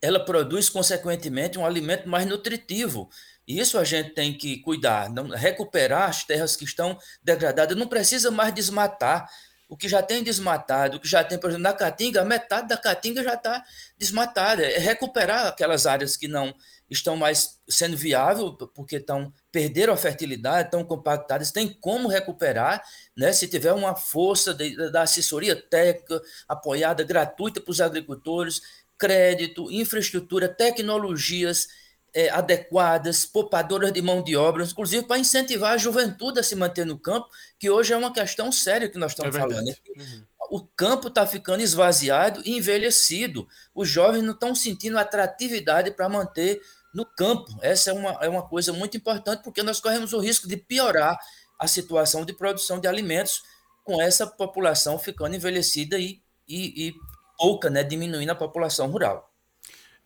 ela 0.00 0.24
produz, 0.24 0.70
consequentemente, 0.70 1.58
um 1.58 1.66
alimento 1.66 2.08
mais 2.08 2.26
nutritivo. 2.26 3.10
E 3.46 3.58
isso 3.58 3.78
a 3.78 3.84
gente 3.84 4.10
tem 4.10 4.36
que 4.36 4.58
cuidar, 4.58 5.10
não, 5.10 5.28
recuperar 5.28 6.08
as 6.08 6.22
terras 6.22 6.54
que 6.54 6.64
estão 6.64 6.96
degradadas. 7.22 7.76
Não 7.76 7.88
precisa 7.88 8.30
mais 8.30 8.54
desmatar 8.54 9.28
o 9.68 9.76
que 9.76 9.88
já 9.88 10.02
tem 10.02 10.22
desmatado, 10.22 10.96
o 10.96 11.00
que 11.00 11.08
já 11.08 11.22
tem, 11.24 11.38
por 11.38 11.50
exemplo, 11.50 11.64
na 11.64 11.74
Caatinga, 11.74 12.24
metade 12.24 12.68
da 12.68 12.76
Caatinga 12.76 13.22
já 13.22 13.34
está 13.34 13.62
desmatada. 13.98 14.64
É 14.64 14.78
recuperar 14.78 15.46
aquelas 15.46 15.86
áreas 15.86 16.16
que 16.16 16.28
não 16.28 16.54
estão 16.90 17.16
mais 17.16 17.58
sendo 17.68 17.96
viáveis, 17.96 18.52
porque 18.74 18.96
estão 18.96 19.32
perderam 19.52 19.92
a 19.92 19.96
fertilidade, 19.96 20.68
estão 20.68 20.84
compactadas, 20.84 21.50
tem 21.50 21.68
como 21.68 22.08
recuperar, 22.08 22.82
né? 23.16 23.32
Se 23.32 23.46
tiver 23.46 23.72
uma 23.72 23.94
força 23.94 24.54
de, 24.54 24.90
da 24.90 25.02
assessoria 25.02 25.54
técnica 25.54 26.20
apoiada, 26.48 27.04
gratuita 27.04 27.60
para 27.60 27.70
os 27.70 27.80
agricultores, 27.80 28.62
crédito, 28.96 29.70
infraestrutura, 29.70 30.48
tecnologias 30.48 31.68
é, 32.14 32.30
adequadas, 32.30 33.26
poupadoras 33.26 33.92
de 33.92 34.02
mão 34.02 34.22
de 34.22 34.34
obra, 34.36 34.64
inclusive 34.64 35.06
para 35.06 35.18
incentivar 35.18 35.74
a 35.74 35.78
juventude 35.78 36.40
a 36.40 36.42
se 36.42 36.56
manter 36.56 36.84
no 36.84 36.98
campo, 36.98 37.28
que 37.58 37.70
hoje 37.70 37.92
é 37.92 37.96
uma 37.96 38.12
questão 38.12 38.50
séria 38.50 38.88
que 38.88 38.98
nós 38.98 39.12
estamos 39.12 39.36
é 39.36 39.38
falando. 39.38 39.64
Né? 39.64 39.74
Uhum. 39.96 40.22
O 40.50 40.60
campo 40.60 41.08
está 41.08 41.26
ficando 41.26 41.62
esvaziado 41.62 42.40
e 42.44 42.56
envelhecido. 42.56 43.46
Os 43.74 43.88
jovens 43.88 44.22
não 44.22 44.32
estão 44.32 44.54
sentindo 44.54 44.98
atratividade 44.98 45.90
para 45.90 46.08
manter 46.08 46.60
no 46.94 47.04
campo. 47.04 47.46
Essa 47.62 47.90
é 47.90 47.92
uma, 47.92 48.10
é 48.20 48.28
uma 48.28 48.48
coisa 48.48 48.72
muito 48.72 48.96
importante, 48.96 49.42
porque 49.42 49.62
nós 49.62 49.80
corremos 49.80 50.12
o 50.12 50.20
risco 50.20 50.48
de 50.48 50.56
piorar 50.56 51.18
a 51.58 51.66
situação 51.66 52.24
de 52.24 52.32
produção 52.32 52.80
de 52.80 52.86
alimentos 52.86 53.42
com 53.84 54.00
essa 54.00 54.26
população 54.26 54.98
ficando 54.98 55.34
envelhecida 55.34 55.98
e, 55.98 56.20
e, 56.46 56.88
e 56.88 56.94
pouca, 57.36 57.70
né, 57.70 57.82
diminuindo 57.82 58.30
a 58.30 58.34
população 58.34 58.90
rural. 58.90 59.27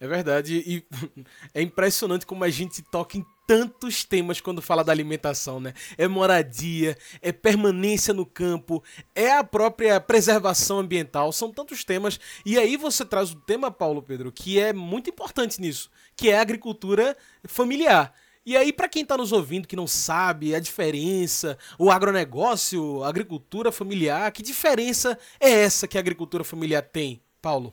É 0.02 0.08
verdade. 0.08 0.56
E 0.66 0.84
é 1.54 1.62
impressionante 1.62 2.26
como 2.26 2.42
a 2.42 2.50
gente 2.50 2.82
toca 2.82 3.16
em 3.16 3.24
tantos 3.46 4.02
temas 4.02 4.40
quando 4.40 4.60
fala 4.60 4.82
da 4.82 4.90
alimentação, 4.90 5.60
né? 5.60 5.74
É 5.96 6.08
moradia, 6.08 6.98
é 7.20 7.30
permanência 7.30 8.12
no 8.12 8.26
campo, 8.26 8.82
é 9.14 9.30
a 9.30 9.44
própria 9.44 10.00
preservação 10.00 10.80
ambiental, 10.80 11.30
são 11.30 11.52
tantos 11.52 11.84
temas. 11.84 12.18
E 12.44 12.58
aí 12.58 12.76
você 12.76 13.04
traz 13.04 13.30
o 13.30 13.36
tema, 13.36 13.70
Paulo 13.70 14.02
Pedro, 14.02 14.32
que 14.32 14.58
é 14.58 14.72
muito 14.72 15.08
importante 15.08 15.60
nisso, 15.60 15.88
que 16.16 16.30
é 16.30 16.36
a 16.36 16.42
agricultura 16.42 17.16
familiar. 17.44 18.12
E 18.44 18.56
aí, 18.56 18.72
para 18.72 18.88
quem 18.88 19.04
está 19.04 19.16
nos 19.16 19.30
ouvindo 19.30 19.68
que 19.68 19.76
não 19.76 19.86
sabe 19.86 20.52
a 20.52 20.58
diferença, 20.58 21.56
o 21.78 21.92
agronegócio, 21.92 23.04
a 23.04 23.08
agricultura 23.08 23.70
familiar, 23.70 24.32
que 24.32 24.42
diferença 24.42 25.16
é 25.38 25.48
essa 25.48 25.86
que 25.86 25.96
a 25.96 26.00
agricultura 26.00 26.42
familiar 26.42 26.82
tem, 26.82 27.22
Paulo? 27.40 27.72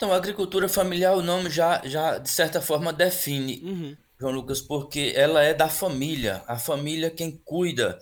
Então, 0.00 0.14
a 0.14 0.16
agricultura 0.16 0.66
familiar, 0.66 1.14
o 1.14 1.20
nome 1.20 1.50
já, 1.50 1.82
já 1.84 2.16
de 2.16 2.30
certa 2.30 2.62
forma 2.62 2.90
define, 2.90 3.60
uhum. 3.62 3.96
João 4.18 4.32
Lucas, 4.32 4.58
porque 4.58 5.12
ela 5.14 5.42
é 5.42 5.52
da 5.52 5.68
família. 5.68 6.42
A 6.46 6.58
família 6.58 7.10
quem 7.10 7.38
cuida. 7.44 7.98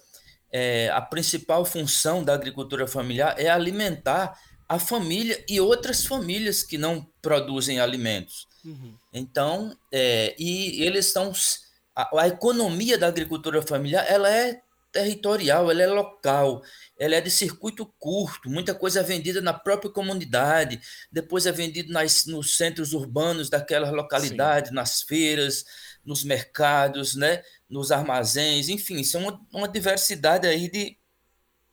É, 0.49 0.91
a 0.91 1.01
principal 1.01 1.65
função 1.65 2.23
da 2.23 2.35
agricultura 2.35 2.87
familiar 2.87 3.35
é 3.37 3.51
alimentar 3.51 4.39
a 4.69 4.79
família 4.79 5.45
e 5.49 5.61
outras 5.61 6.07
famílias 6.07 6.63
que 6.63 6.79
não 6.79 7.05
produzem 7.21 7.81
alimentos. 7.81 8.47
Uhum. 8.65 8.95
Então, 9.13 9.77
é, 9.91 10.37
e 10.39 10.81
eles 10.85 11.07
estão. 11.07 11.33
A, 11.97 12.21
a 12.21 12.29
economia 12.29 12.97
da 12.97 13.09
agricultura 13.09 13.61
familiar 13.61 14.07
ela 14.09 14.31
é 14.31 14.61
territorial, 14.99 15.71
ela 15.71 15.83
é 15.83 15.87
local 15.87 16.63
ela 16.99 17.15
é 17.15 17.21
de 17.21 17.31
circuito 17.31 17.87
curto, 17.99 18.51
muita 18.51 18.75
coisa 18.75 19.01
é 19.01 19.03
vendida 19.03 19.41
na 19.41 19.53
própria 19.53 19.91
comunidade, 19.91 20.81
depois 21.13 21.47
é 21.47 21.53
vendido 21.53 21.93
nas, 21.93 22.27
nos 22.27 22.57
centros 22.57 22.93
urbanos 22.93 23.49
daquela 23.49 23.91
localidade, 23.91 24.69
Sim. 24.69 24.75
nas 24.75 25.03
feiras, 25.03 25.65
nos 26.05 26.25
mercados, 26.25 27.15
né, 27.15 27.43
nos 27.71 27.93
armazéns, 27.93 28.69
enfim, 28.69 28.97
isso 28.97 29.17
é 29.17 29.21
uma, 29.21 29.41
uma 29.53 29.69
diversidade 29.69 30.47
aí 30.47 30.69
de, 30.69 30.99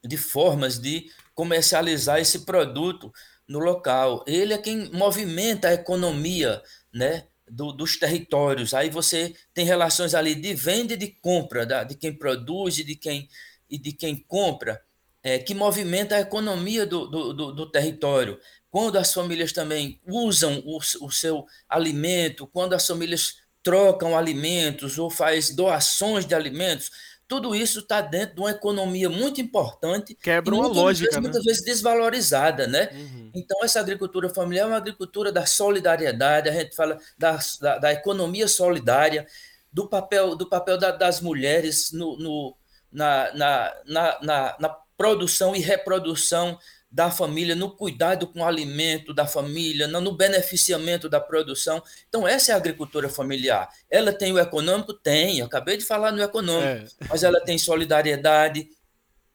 de 0.04 0.18
formas 0.18 0.78
de 0.78 1.10
comercializar 1.34 2.20
esse 2.20 2.40
produto 2.46 3.12
no 3.48 3.60
local. 3.60 4.24
Ele 4.28 4.54
é 4.54 4.58
quem 4.58 4.92
movimenta 4.92 5.70
a 5.70 5.74
economia, 5.74 6.62
né, 6.94 7.26
do, 7.50 7.72
dos 7.72 7.98
territórios. 7.98 8.74
Aí 8.74 8.90
você 8.90 9.34
tem 9.54 9.66
relações 9.66 10.14
ali 10.14 10.36
de 10.36 10.54
venda 10.54 10.94
e 10.94 10.98
de 10.98 11.08
compra, 11.08 11.66
da, 11.66 11.84
de 11.84 11.96
quem 11.96 12.14
produz 12.14 12.78
e 12.80 12.84
de 12.84 12.96
quem, 12.96 13.30
e 13.70 13.78
de 13.78 13.92
quem 13.92 14.16
compra 14.16 14.82
é, 15.26 15.40
que 15.40 15.56
movimenta 15.56 16.16
a 16.16 16.20
economia 16.20 16.86
do, 16.86 17.08
do, 17.08 17.52
do, 17.52 17.72
território. 17.72 18.40
Quando 18.70 18.98
as 18.98 19.12
famílias 19.12 19.52
também 19.52 20.00
usam 20.06 20.62
o, 20.64 20.78
o 20.78 21.12
seu 21.12 21.48
alimento, 21.68 22.46
quando 22.46 22.74
as 22.74 22.86
famílias 22.86 23.38
trocam 23.64 24.16
alimentos 24.16 25.00
ou 25.00 25.10
faz 25.10 25.50
doações 25.50 26.28
de 26.28 26.36
alimentos, 26.36 26.92
tudo 27.28 27.56
isso 27.56 27.80
está 27.80 28.02
dentro 28.02 28.36
de 28.36 28.42
uma 28.42 28.52
economia 28.52 29.10
muito 29.10 29.42
importante. 29.42 30.16
Quebra 30.16 30.54
uma 30.54 30.68
lógica. 30.68 31.10
Vezes, 31.10 31.16
né? 31.16 31.22
Muitas 31.22 31.44
vezes 31.44 31.64
desvalorizada, 31.64 32.68
né? 32.68 32.90
Uhum. 32.94 33.32
Então, 33.34 33.58
essa 33.64 33.80
agricultura 33.80 34.30
familiar 34.30 34.66
é 34.66 34.68
uma 34.68 34.78
agricultura 34.78 35.32
da 35.32 35.46
solidariedade, 35.46 36.50
a 36.50 36.54
gente 36.54 36.76
fala 36.76 37.00
da, 37.18 37.40
da, 37.60 37.78
da 37.80 37.94
economia 37.94 38.48
solidária, 38.48 39.26
do 39.72 39.88
papel, 39.88 40.36
do 40.36 40.48
papel 40.48 40.78
da, 40.78 40.92
das 40.92 41.20
mulheres 41.20 41.92
no, 41.92 42.18
no 42.18 42.56
na, 42.92 43.34
na, 43.34 43.74
na, 43.86 44.20
na, 44.22 44.56
na 44.60 44.70
produção 44.98 45.56
e 45.56 45.60
reprodução 45.60 46.58
da 46.96 47.12
família, 47.12 47.54
no 47.56 47.70
cuidado 47.70 48.26
com 48.26 48.40
o 48.40 48.46
alimento 48.46 49.14
da 49.14 49.28
família, 49.28 49.86
no 49.86 50.14
beneficiamento 50.14 51.10
da 51.10 51.20
produção. 51.20 51.84
Então, 52.08 52.26
essa 52.26 52.54
é 52.54 52.56
a 52.56 52.58
agricultura 52.58 53.10
familiar. 53.10 53.68
Ela 53.92 54.14
tem 54.14 54.32
o 54.32 54.40
econômico? 54.40 54.94
Tem, 54.94 55.40
eu 55.40 55.46
acabei 55.46 55.76
de 55.76 55.84
falar 55.84 56.14
no 56.14 56.24
econômico, 56.24 56.88
é. 57.02 57.08
mas 57.10 57.22
ela 57.22 57.42
tem 57.42 57.58
solidariedade, 57.58 58.70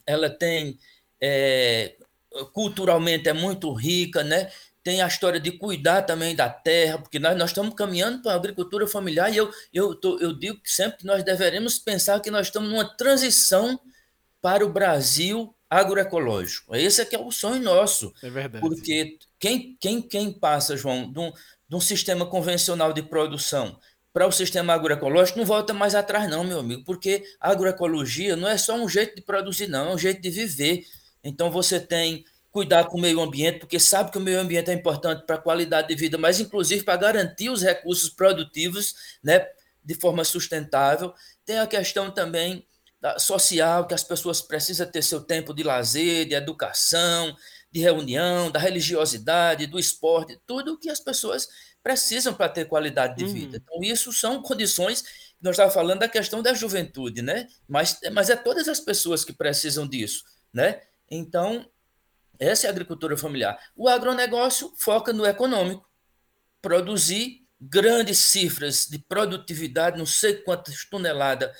ela 0.06 0.30
tem. 0.30 0.78
É, 1.20 1.96
culturalmente 2.54 3.28
é 3.28 3.34
muito 3.34 3.70
rica, 3.74 4.24
né? 4.24 4.50
Tem 4.82 5.02
a 5.02 5.06
história 5.06 5.38
de 5.38 5.52
cuidar 5.52 6.00
também 6.00 6.34
da 6.34 6.48
terra, 6.48 6.96
porque 6.96 7.18
nós, 7.18 7.36
nós 7.36 7.50
estamos 7.50 7.74
caminhando 7.74 8.22
para 8.22 8.32
a 8.32 8.36
agricultura 8.36 8.86
familiar 8.86 9.30
e 9.30 9.36
eu, 9.36 9.52
eu, 9.70 9.94
tô, 9.94 10.18
eu 10.18 10.32
digo 10.32 10.58
sempre 10.64 11.00
que 11.00 11.06
nós 11.06 11.22
deveremos 11.22 11.78
pensar 11.78 12.20
que 12.20 12.30
nós 12.30 12.46
estamos 12.46 12.70
numa 12.70 12.86
transição 12.96 13.78
para 14.40 14.64
o 14.64 14.72
Brasil 14.72 15.54
agroecológico. 15.70 16.74
Esse 16.74 17.00
é 17.00 17.04
que 17.04 17.14
é 17.14 17.18
o 17.18 17.30
sonho 17.30 17.62
nosso. 17.62 18.12
É 18.22 18.28
verdade. 18.28 18.60
Porque 18.60 19.18
quem, 19.38 19.76
quem, 19.80 20.02
quem 20.02 20.32
passa, 20.32 20.76
João, 20.76 21.10
de 21.10 21.18
um, 21.20 21.32
de 21.68 21.76
um 21.76 21.80
sistema 21.80 22.26
convencional 22.26 22.92
de 22.92 23.02
produção 23.02 23.78
para 24.12 24.26
o 24.26 24.32
sistema 24.32 24.74
agroecológico 24.74 25.38
não 25.38 25.46
volta 25.46 25.72
mais 25.72 25.94
atrás, 25.94 26.28
não, 26.28 26.42
meu 26.42 26.58
amigo, 26.58 26.82
porque 26.84 27.22
a 27.40 27.52
agroecologia 27.52 28.34
não 28.34 28.48
é 28.48 28.58
só 28.58 28.74
um 28.74 28.88
jeito 28.88 29.14
de 29.14 29.22
produzir, 29.22 29.68
não, 29.68 29.90
é 29.90 29.94
um 29.94 29.98
jeito 29.98 30.20
de 30.20 30.30
viver. 30.30 30.84
Então 31.22 31.48
você 31.48 31.78
tem 31.78 32.24
cuidar 32.50 32.86
com 32.86 32.98
o 32.98 33.00
meio 33.00 33.20
ambiente, 33.20 33.60
porque 33.60 33.78
sabe 33.78 34.10
que 34.10 34.18
o 34.18 34.20
meio 34.20 34.40
ambiente 34.40 34.70
é 34.70 34.74
importante 34.74 35.24
para 35.24 35.36
a 35.36 35.40
qualidade 35.40 35.86
de 35.86 35.94
vida, 35.94 36.18
mas 36.18 36.40
inclusive 36.40 36.82
para 36.82 36.96
garantir 36.96 37.48
os 37.48 37.62
recursos 37.62 38.10
produtivos 38.10 38.94
né, 39.22 39.46
de 39.84 39.94
forma 39.94 40.24
sustentável. 40.24 41.14
Tem 41.44 41.60
a 41.60 41.66
questão 41.66 42.10
também 42.10 42.66
social, 43.18 43.86
que 43.86 43.94
as 43.94 44.04
pessoas 44.04 44.42
precisam 44.42 44.86
ter 44.86 45.02
seu 45.02 45.20
tempo 45.20 45.54
de 45.54 45.62
lazer, 45.62 46.26
de 46.26 46.34
educação, 46.34 47.34
de 47.72 47.80
reunião, 47.80 48.50
da 48.50 48.58
religiosidade, 48.58 49.66
do 49.66 49.78
esporte, 49.78 50.40
tudo 50.46 50.78
que 50.78 50.90
as 50.90 51.00
pessoas 51.00 51.48
precisam 51.82 52.34
para 52.34 52.48
ter 52.48 52.66
qualidade 52.66 53.16
de 53.16 53.24
vida. 53.24 53.56
Uhum. 53.56 53.62
Então, 53.62 53.82
isso 53.82 54.12
são 54.12 54.42
condições 54.42 55.04
nós 55.40 55.52
estávamos 55.52 55.74
falando 55.74 56.00
da 56.00 56.08
questão 56.08 56.42
da 56.42 56.52
juventude, 56.52 57.22
né? 57.22 57.48
Mas, 57.66 57.98
mas 58.12 58.28
é 58.28 58.36
todas 58.36 58.68
as 58.68 58.78
pessoas 58.78 59.24
que 59.24 59.32
precisam 59.32 59.88
disso, 59.88 60.24
né? 60.52 60.82
Então, 61.10 61.68
essa 62.38 62.66
é 62.66 62.68
a 62.68 62.72
agricultura 62.72 63.16
familiar. 63.16 63.58
O 63.74 63.88
agronegócio 63.88 64.72
foca 64.76 65.12
no 65.12 65.24
econômico, 65.24 65.88
produzir 66.60 67.46
grandes 67.58 68.18
cifras 68.18 68.86
de 68.86 68.98
produtividade, 68.98 69.98
não 69.98 70.06
sei 70.06 70.34
quantas 70.34 70.84
toneladas 70.84 71.50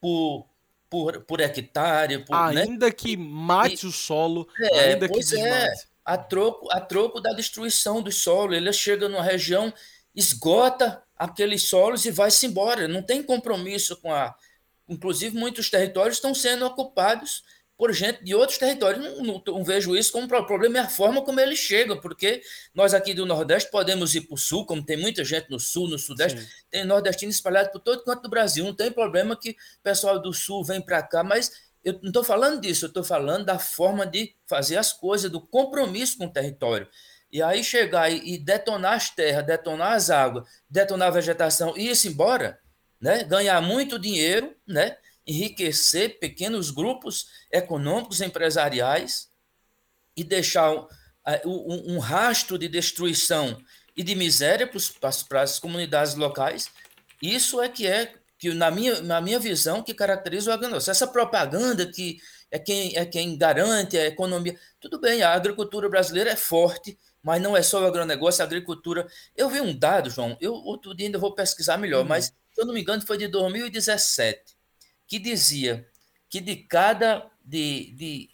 por, 0.00 0.48
por, 0.92 1.22
por 1.22 1.40
hectare. 1.40 2.18
Por, 2.18 2.52
né? 2.52 2.64
ainda 2.64 2.86
né? 2.86 2.92
que 2.92 3.16
mate 3.16 3.86
e, 3.86 3.88
o 3.88 3.90
solo, 3.90 4.46
é, 4.60 4.90
ainda 4.90 5.08
que 5.08 5.40
é, 5.40 5.72
a 6.04 6.18
troco, 6.18 6.70
a 6.70 6.78
troco 6.78 7.18
da 7.18 7.32
destruição 7.32 8.02
do 8.02 8.12
solo. 8.12 8.52
Ele 8.54 8.70
chega 8.74 9.08
numa 9.08 9.22
região, 9.22 9.72
esgota 10.14 11.02
aqueles 11.16 11.66
solos 11.66 12.04
e 12.04 12.10
vai-se 12.10 12.44
embora. 12.44 12.86
Não 12.86 13.02
tem 13.02 13.22
compromisso 13.22 13.96
com 13.96 14.12
a. 14.12 14.34
Inclusive, 14.86 15.34
muitos 15.34 15.70
territórios 15.70 16.18
estão 16.18 16.34
sendo 16.34 16.66
ocupados 16.66 17.42
por 17.82 17.92
gente 17.92 18.22
de 18.22 18.32
outros 18.32 18.58
territórios. 18.58 19.04
Não, 19.04 19.24
não, 19.24 19.42
não, 19.44 19.64
vejo 19.64 19.96
isso 19.96 20.12
como 20.12 20.28
problema, 20.28 20.78
é 20.78 20.80
a 20.82 20.88
forma 20.88 21.20
como 21.20 21.40
eles 21.40 21.58
chegam, 21.58 22.00
porque 22.00 22.40
nós 22.72 22.94
aqui 22.94 23.12
do 23.12 23.26
Nordeste 23.26 23.72
podemos 23.72 24.14
ir 24.14 24.20
para 24.20 24.36
o 24.36 24.38
Sul, 24.38 24.64
como 24.64 24.86
tem 24.86 24.96
muita 24.96 25.24
gente 25.24 25.50
no 25.50 25.58
Sul, 25.58 25.88
no 25.88 25.98
Sudeste, 25.98 26.40
Sim. 26.40 26.46
tem 26.70 26.84
nordestino 26.84 27.32
espalhado 27.32 27.72
por 27.72 27.80
todo 27.80 28.04
canto 28.04 28.22
do 28.22 28.28
Brasil. 28.28 28.64
Não 28.64 28.72
tem 28.72 28.92
problema 28.92 29.36
que 29.36 29.50
o 29.50 29.82
pessoal 29.82 30.22
do 30.22 30.32
Sul 30.32 30.64
vem 30.64 30.80
para 30.80 31.02
cá, 31.02 31.24
mas 31.24 31.50
eu 31.82 31.94
não 31.94 32.10
estou 32.10 32.22
falando 32.22 32.60
disso, 32.60 32.84
eu 32.84 32.88
estou 32.88 33.02
falando 33.02 33.46
da 33.46 33.58
forma 33.58 34.06
de 34.06 34.32
fazer 34.46 34.76
as 34.76 34.92
coisas, 34.92 35.28
do 35.28 35.40
compromisso 35.40 36.18
com 36.18 36.26
o 36.26 36.32
território. 36.32 36.86
E 37.32 37.42
aí 37.42 37.64
chegar 37.64 38.12
e 38.12 38.38
detonar 38.38 38.92
as 38.92 39.10
terras, 39.10 39.44
detonar 39.44 39.94
as 39.94 40.08
águas, 40.08 40.48
detonar 40.70 41.08
a 41.08 41.10
vegetação 41.10 41.76
e 41.76 41.88
ir-se 41.88 42.06
embora, 42.06 42.60
né? 43.00 43.24
ganhar 43.24 43.60
muito 43.60 43.98
dinheiro, 43.98 44.54
né? 44.64 44.96
Enriquecer 45.26 46.18
pequenos 46.18 46.70
grupos 46.70 47.28
econômicos 47.50 48.20
empresariais 48.20 49.30
e 50.16 50.24
deixar 50.24 50.72
um, 50.72 50.86
um, 51.44 51.94
um 51.94 51.98
rastro 51.98 52.58
de 52.58 52.68
destruição 52.68 53.56
e 53.96 54.02
de 54.02 54.14
miséria 54.14 54.68
para 55.28 55.42
as 55.42 55.58
comunidades 55.58 56.14
locais. 56.14 56.70
Isso 57.20 57.60
é 57.60 57.68
que 57.68 57.86
é 57.86 58.14
que 58.38 58.52
na 58.52 58.70
minha, 58.70 59.00
na 59.02 59.20
minha 59.20 59.38
visão 59.38 59.82
que 59.82 59.94
caracteriza 59.94 60.50
o 60.50 60.54
agronegócio. 60.54 60.90
Essa 60.90 61.06
propaganda 61.06 61.86
que 61.86 62.18
é 62.50 62.58
quem 62.58 62.96
é 62.96 63.06
quem 63.06 63.38
garante 63.38 63.96
a 63.96 64.06
economia. 64.06 64.58
Tudo 64.80 65.00
bem, 65.00 65.22
a 65.22 65.32
agricultura 65.32 65.88
brasileira 65.88 66.30
é 66.30 66.36
forte, 66.36 66.98
mas 67.22 67.40
não 67.40 67.56
é 67.56 67.62
só 67.62 67.80
o 67.80 67.86
agronegócio, 67.86 68.42
a 68.42 68.46
agricultura. 68.46 69.06
Eu 69.36 69.48
vi 69.48 69.60
um 69.60 69.76
dado, 69.76 70.10
João, 70.10 70.36
eu 70.40 70.52
outro 70.52 70.94
dia 70.94 71.06
ainda 71.06 71.18
vou 71.18 71.34
pesquisar 71.34 71.76
melhor, 71.76 72.02
uhum. 72.02 72.08
mas 72.08 72.26
se 72.26 72.60
eu 72.60 72.66
não 72.66 72.74
me 72.74 72.80
engano 72.80 73.06
foi 73.06 73.16
de 73.16 73.28
2017 73.28 74.61
que 75.12 75.18
dizia 75.18 75.86
que 76.30 76.40
de 76.40 76.56
cada 76.56 77.30
de, 77.44 77.92
de, 77.92 78.30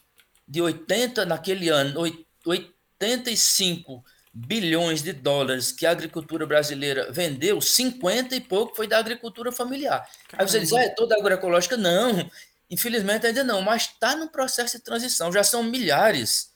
de 0.47 0.63
80 0.63 1.27
naquele 1.27 1.69
ano, 1.69 2.05
85 2.47 4.05
bilhões 4.33 5.03
de 5.03 5.13
dólares 5.13 5.73
que 5.73 5.85
a 5.85 5.91
agricultura 5.91 6.47
brasileira 6.47 7.11
vendeu, 7.11 7.61
50 7.61 8.37
e 8.37 8.41
pouco 8.41 8.77
foi 8.77 8.87
da 8.87 8.97
agricultura 8.97 9.51
familiar. 9.51 10.09
Caramba. 10.29 10.45
Aí 10.45 10.49
você 10.49 10.61
diz, 10.61 10.73
ah, 10.73 10.83
é 10.83 10.91
toda 10.91 11.17
agroecológica? 11.17 11.77
Não, 11.77 12.31
infelizmente 12.71 13.27
ainda 13.27 13.43
não, 13.43 13.61
mas 13.61 13.87
está 13.87 14.15
no 14.15 14.31
processo 14.31 14.77
de 14.77 14.85
transição, 14.85 15.33
já 15.33 15.43
são 15.43 15.65
milhares 15.65 16.55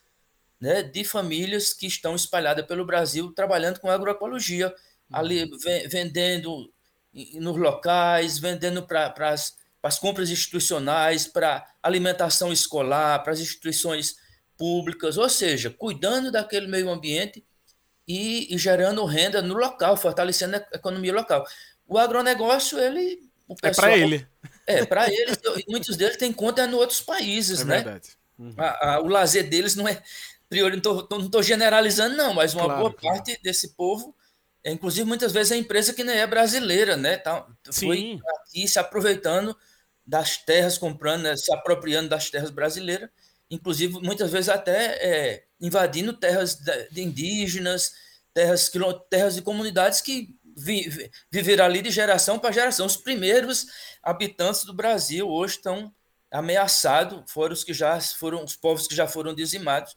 né, 0.60 0.84
de 0.84 1.02
famílias 1.02 1.72
que 1.72 1.88
estão 1.88 2.14
espalhadas 2.14 2.64
pelo 2.64 2.86
Brasil 2.86 3.32
trabalhando 3.32 3.80
com 3.80 3.90
agroecologia, 3.90 4.72
ali 5.10 5.42
uhum. 5.42 5.58
vendendo 5.88 6.72
nos 7.34 7.56
locais, 7.56 8.38
vendendo 8.38 8.86
para 8.86 9.12
as 9.18 9.60
para 9.82 9.88
as 9.88 9.98
compras 9.98 10.30
institucionais, 10.30 11.26
para 11.26 11.66
alimentação 11.82 12.52
escolar, 12.52 13.18
para 13.24 13.32
as 13.32 13.40
instituições 13.40 14.14
públicas, 14.56 15.18
ou 15.18 15.28
seja, 15.28 15.70
cuidando 15.70 16.30
daquele 16.30 16.68
meio 16.68 16.88
ambiente 16.88 17.44
e, 18.06 18.54
e 18.54 18.56
gerando 18.56 19.04
renda 19.04 19.42
no 19.42 19.54
local, 19.54 19.96
fortalecendo 19.96 20.56
a 20.56 20.66
economia 20.72 21.12
local. 21.12 21.44
O 21.88 21.98
agronegócio, 21.98 22.78
ele. 22.78 23.28
O 23.48 23.54
é 23.54 23.70
pessoal, 23.70 23.88
é 23.88 23.90
para 23.90 23.98
ele. 23.98 24.28
É, 24.68 24.86
para 24.86 25.12
eles. 25.12 25.38
muitos 25.68 25.96
deles 25.96 26.16
têm 26.16 26.32
conta 26.32 26.64
em 26.64 26.74
outros 26.74 27.00
países, 27.00 27.62
é 27.62 27.64
né? 27.64 27.74
Verdade. 27.82 28.10
Uhum. 28.38 28.54
A, 28.56 28.94
a, 28.94 29.00
o 29.00 29.08
lazer 29.08 29.50
deles 29.50 29.74
não 29.74 29.88
é. 29.88 30.00
Priori, 30.48 30.80
não 31.10 31.20
estou 31.20 31.42
generalizando, 31.42 32.14
não, 32.14 32.34
mas 32.34 32.54
uma 32.54 32.66
claro, 32.66 32.80
boa 32.80 32.94
claro. 32.94 33.16
parte 33.16 33.40
desse 33.42 33.74
povo 33.74 34.14
é, 34.64 34.70
inclusive 34.70 35.06
muitas 35.06 35.32
vezes 35.32 35.52
é 35.52 35.56
empresa 35.56 35.92
que 35.92 36.04
nem 36.04 36.18
é 36.18 36.26
brasileira, 36.26 36.96
né? 36.96 37.16
Tá, 37.16 37.46
foi 37.72 38.20
aqui 38.38 38.68
se 38.68 38.78
aproveitando 38.78 39.56
das 40.06 40.36
terras, 40.36 40.78
comprando, 40.78 41.22
né, 41.22 41.36
se 41.36 41.52
apropriando 41.52 42.08
das 42.08 42.30
terras 42.30 42.50
brasileiras, 42.50 43.08
inclusive 43.50 43.94
muitas 44.00 44.30
vezes 44.30 44.48
até 44.48 44.96
é, 44.96 45.44
invadindo 45.60 46.12
terras 46.12 46.58
de 46.90 47.02
indígenas, 47.02 47.92
terras, 48.34 48.70
terras 49.10 49.34
de 49.34 49.42
comunidades 49.42 50.00
que 50.00 50.34
vi, 50.56 51.10
viveram 51.30 51.64
ali 51.64 51.82
de 51.82 51.90
geração 51.90 52.38
para 52.38 52.52
geração. 52.52 52.86
Os 52.86 52.96
primeiros 52.96 53.66
habitantes 54.02 54.64
do 54.64 54.74
Brasil 54.74 55.28
hoje 55.28 55.56
estão 55.56 55.92
ameaçados, 56.30 57.30
foram 57.30 57.52
os 57.52 57.62
que 57.62 57.74
já 57.74 58.00
foram 58.00 58.42
os 58.42 58.56
povos 58.56 58.86
que 58.86 58.94
já 58.94 59.06
foram 59.06 59.34
dizimados. 59.34 59.94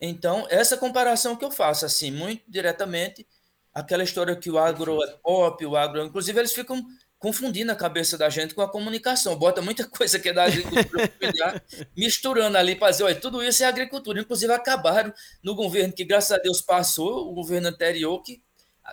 Então, 0.00 0.46
essa 0.50 0.76
comparação 0.76 1.36
que 1.36 1.44
eu 1.44 1.50
faço, 1.50 1.86
assim, 1.86 2.10
muito 2.10 2.42
diretamente, 2.48 3.26
aquela 3.72 4.02
história 4.02 4.34
que 4.36 4.50
o 4.50 4.58
agro 4.58 5.02
é 5.02 5.16
pop, 5.22 5.64
o 5.64 5.76
agro, 5.76 6.04
inclusive 6.04 6.38
eles 6.38 6.52
ficam 6.52 6.82
confundindo 7.24 7.72
a 7.72 7.74
cabeça 7.74 8.18
da 8.18 8.28
gente 8.28 8.54
com 8.54 8.60
a 8.60 8.70
comunicação. 8.70 9.34
Bota 9.34 9.62
muita 9.62 9.88
coisa 9.88 10.18
que 10.18 10.28
é 10.28 10.32
da 10.34 10.44
agricultura 10.44 11.08
familiar, 11.08 11.64
misturando 11.96 12.58
ali 12.58 12.76
para 12.76 12.90
dizer, 12.90 13.04
olha, 13.04 13.14
tudo 13.14 13.42
isso 13.42 13.64
é 13.64 13.66
agricultura. 13.66 14.20
Inclusive, 14.20 14.52
acabaram 14.52 15.10
no 15.42 15.54
governo 15.54 15.94
que, 15.94 16.04
graças 16.04 16.32
a 16.32 16.36
Deus, 16.36 16.60
passou, 16.60 17.30
o 17.30 17.32
governo 17.32 17.68
anterior, 17.68 18.22
que 18.22 18.42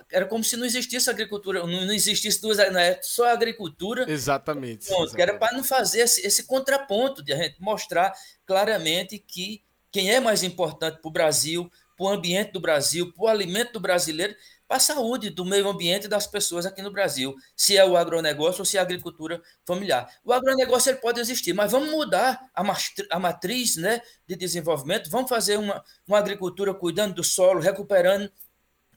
era 0.09 0.25
como 0.25 0.45
se 0.45 0.55
não 0.55 0.65
existisse 0.65 1.09
agricultura, 1.09 1.67
não, 1.67 1.93
existisse 1.93 2.39
duas, 2.39 2.57
não 2.71 2.79
é 2.79 3.01
só 3.01 3.27
agricultura. 3.27 4.09
Exatamente. 4.09 4.87
Ponto, 4.87 5.09
exatamente. 5.09 5.15
Que 5.17 5.21
era 5.21 5.37
para 5.37 5.51
não 5.51 5.63
fazer 5.65 5.99
esse, 5.99 6.25
esse 6.25 6.43
contraponto, 6.45 7.21
de 7.21 7.33
a 7.33 7.35
gente 7.35 7.59
mostrar 7.59 8.13
claramente 8.45 9.19
que 9.19 9.61
quem 9.91 10.09
é 10.09 10.21
mais 10.21 10.41
importante 10.41 11.01
para 11.01 11.09
o 11.09 11.11
Brasil, 11.11 11.69
para 11.97 12.05
o 12.05 12.09
ambiente 12.09 12.53
do 12.53 12.61
Brasil, 12.61 13.11
para 13.11 13.25
o 13.25 13.27
alimento 13.27 13.73
do 13.73 13.81
brasileiro, 13.81 14.33
para 14.71 14.77
a 14.77 14.79
saúde 14.79 15.29
do 15.29 15.43
meio 15.43 15.67
ambiente 15.67 16.07
das 16.07 16.25
pessoas 16.25 16.65
aqui 16.65 16.81
no 16.81 16.93
Brasil, 16.93 17.35
se 17.57 17.75
é 17.75 17.85
o 17.85 17.97
agronegócio 17.97 18.61
ou 18.61 18.65
se 18.65 18.77
é 18.77 18.79
a 18.79 18.83
agricultura 18.83 19.41
familiar. 19.65 20.09
O 20.23 20.31
agronegócio 20.31 20.91
ele 20.91 20.99
pode 20.99 21.19
existir, 21.19 21.51
mas 21.51 21.73
vamos 21.73 21.91
mudar 21.91 22.39
a 22.53 23.19
matriz 23.19 23.75
né, 23.75 24.01
de 24.25 24.33
desenvolvimento, 24.37 25.09
vamos 25.09 25.27
fazer 25.27 25.57
uma, 25.57 25.83
uma 26.07 26.17
agricultura 26.17 26.73
cuidando 26.73 27.15
do 27.15 27.21
solo, 27.21 27.59
recuperando 27.59 28.31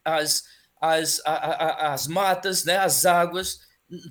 as, 0.05 0.45
as, 0.81 1.21
a, 1.27 1.33
a, 1.33 1.93
as 1.93 2.07
matas, 2.07 2.65
né, 2.65 2.79
as 2.79 3.05
águas, 3.05 3.59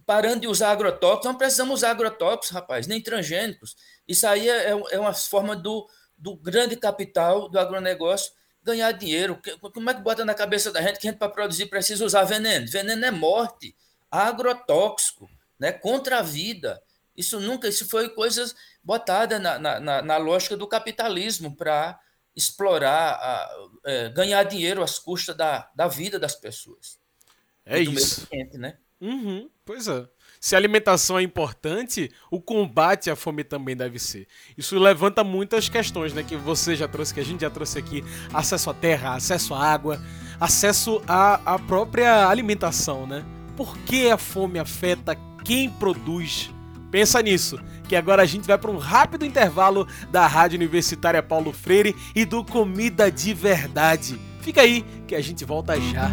parando 0.05 0.41
de 0.41 0.47
usar 0.49 0.71
agrotóxicos. 0.71 1.27
Não 1.27 1.37
precisamos 1.37 1.75
usar 1.75 1.91
agrotóxicos, 1.91 2.49
rapaz, 2.49 2.87
nem 2.87 3.01
transgênicos. 3.01 3.77
Isso 4.05 4.27
aí 4.27 4.49
é, 4.49 4.71
é 4.71 4.99
uma 4.99 5.13
forma 5.13 5.55
do, 5.55 5.87
do 6.17 6.35
grande 6.35 6.75
capital 6.75 7.47
do 7.47 7.57
agronegócio 7.57 8.33
ganhar 8.63 8.91
dinheiro. 8.91 9.39
Como 9.73 9.89
é 9.89 9.93
que 9.93 10.01
bota 10.01 10.23
na 10.23 10.33
cabeça 10.33 10.71
da 10.71 10.81
gente 10.81 10.99
que 10.99 11.07
a 11.07 11.11
gente, 11.11 11.19
para 11.19 11.29
produzir, 11.29 11.67
precisa 11.67 12.05
usar 12.05 12.23
veneno? 12.23 12.67
Veneno 12.67 13.05
é 13.05 13.11
morte, 13.11 13.75
agrotóxico, 14.09 15.29
né? 15.59 15.71
contra 15.71 16.19
a 16.19 16.21
vida. 16.21 16.81
Isso 17.15 17.39
nunca, 17.39 17.67
isso 17.67 17.87
foi 17.87 18.09
coisas 18.09 18.55
botadas 18.83 19.39
na, 19.41 19.59
na, 19.59 20.01
na 20.01 20.17
lógica 20.17 20.57
do 20.57 20.67
capitalismo 20.67 21.55
para 21.55 21.99
explorar, 22.35 23.13
a, 23.13 23.67
é, 23.85 24.09
ganhar 24.09 24.43
dinheiro 24.43 24.83
às 24.83 24.97
custas 24.97 25.35
da, 25.35 25.69
da 25.75 25.87
vida 25.87 26.19
das 26.19 26.35
pessoas. 26.35 26.99
É 27.65 27.79
isso. 27.79 28.25
Ambiente, 28.25 28.57
né? 28.57 28.77
Uhum, 28.99 29.49
pois 29.63 29.87
é. 29.87 30.07
Se 30.43 30.55
a 30.55 30.57
alimentação 30.57 31.17
é 31.17 31.23
importante, 31.23 32.11
o 32.29 32.37
combate 32.37 33.09
à 33.09 33.15
fome 33.15 33.45
também 33.45 33.77
deve 33.77 33.97
ser. 33.97 34.27
Isso 34.57 34.77
levanta 34.77 35.23
muitas 35.23 35.69
questões, 35.69 36.11
né? 36.11 36.21
Que 36.21 36.35
você 36.35 36.75
já 36.75 36.85
trouxe, 36.85 37.13
que 37.13 37.21
a 37.21 37.23
gente 37.23 37.39
já 37.39 37.49
trouxe 37.49 37.79
aqui: 37.79 38.03
acesso 38.33 38.69
à 38.69 38.73
terra, 38.73 39.15
acesso 39.15 39.53
à 39.53 39.65
água, 39.65 40.03
acesso 40.37 41.01
à, 41.07 41.53
à 41.53 41.57
própria 41.57 42.27
alimentação, 42.27 43.07
né? 43.07 43.23
Por 43.55 43.77
que 43.85 44.11
a 44.11 44.17
fome 44.17 44.59
afeta 44.59 45.17
quem 45.45 45.69
produz? 45.69 46.51
Pensa 46.91 47.21
nisso, 47.21 47.57
que 47.87 47.95
agora 47.95 48.21
a 48.21 48.25
gente 48.25 48.45
vai 48.45 48.57
para 48.57 48.69
um 48.69 48.77
rápido 48.77 49.25
intervalo 49.25 49.87
da 50.11 50.27
Rádio 50.27 50.57
Universitária 50.57 51.23
Paulo 51.23 51.53
Freire 51.53 51.95
e 52.13 52.25
do 52.25 52.43
Comida 52.43 53.09
de 53.09 53.33
Verdade. 53.33 54.19
Fica 54.41 54.59
aí 54.59 54.83
que 55.07 55.15
a 55.15 55.21
gente 55.21 55.45
volta 55.45 55.79
já. 55.79 56.11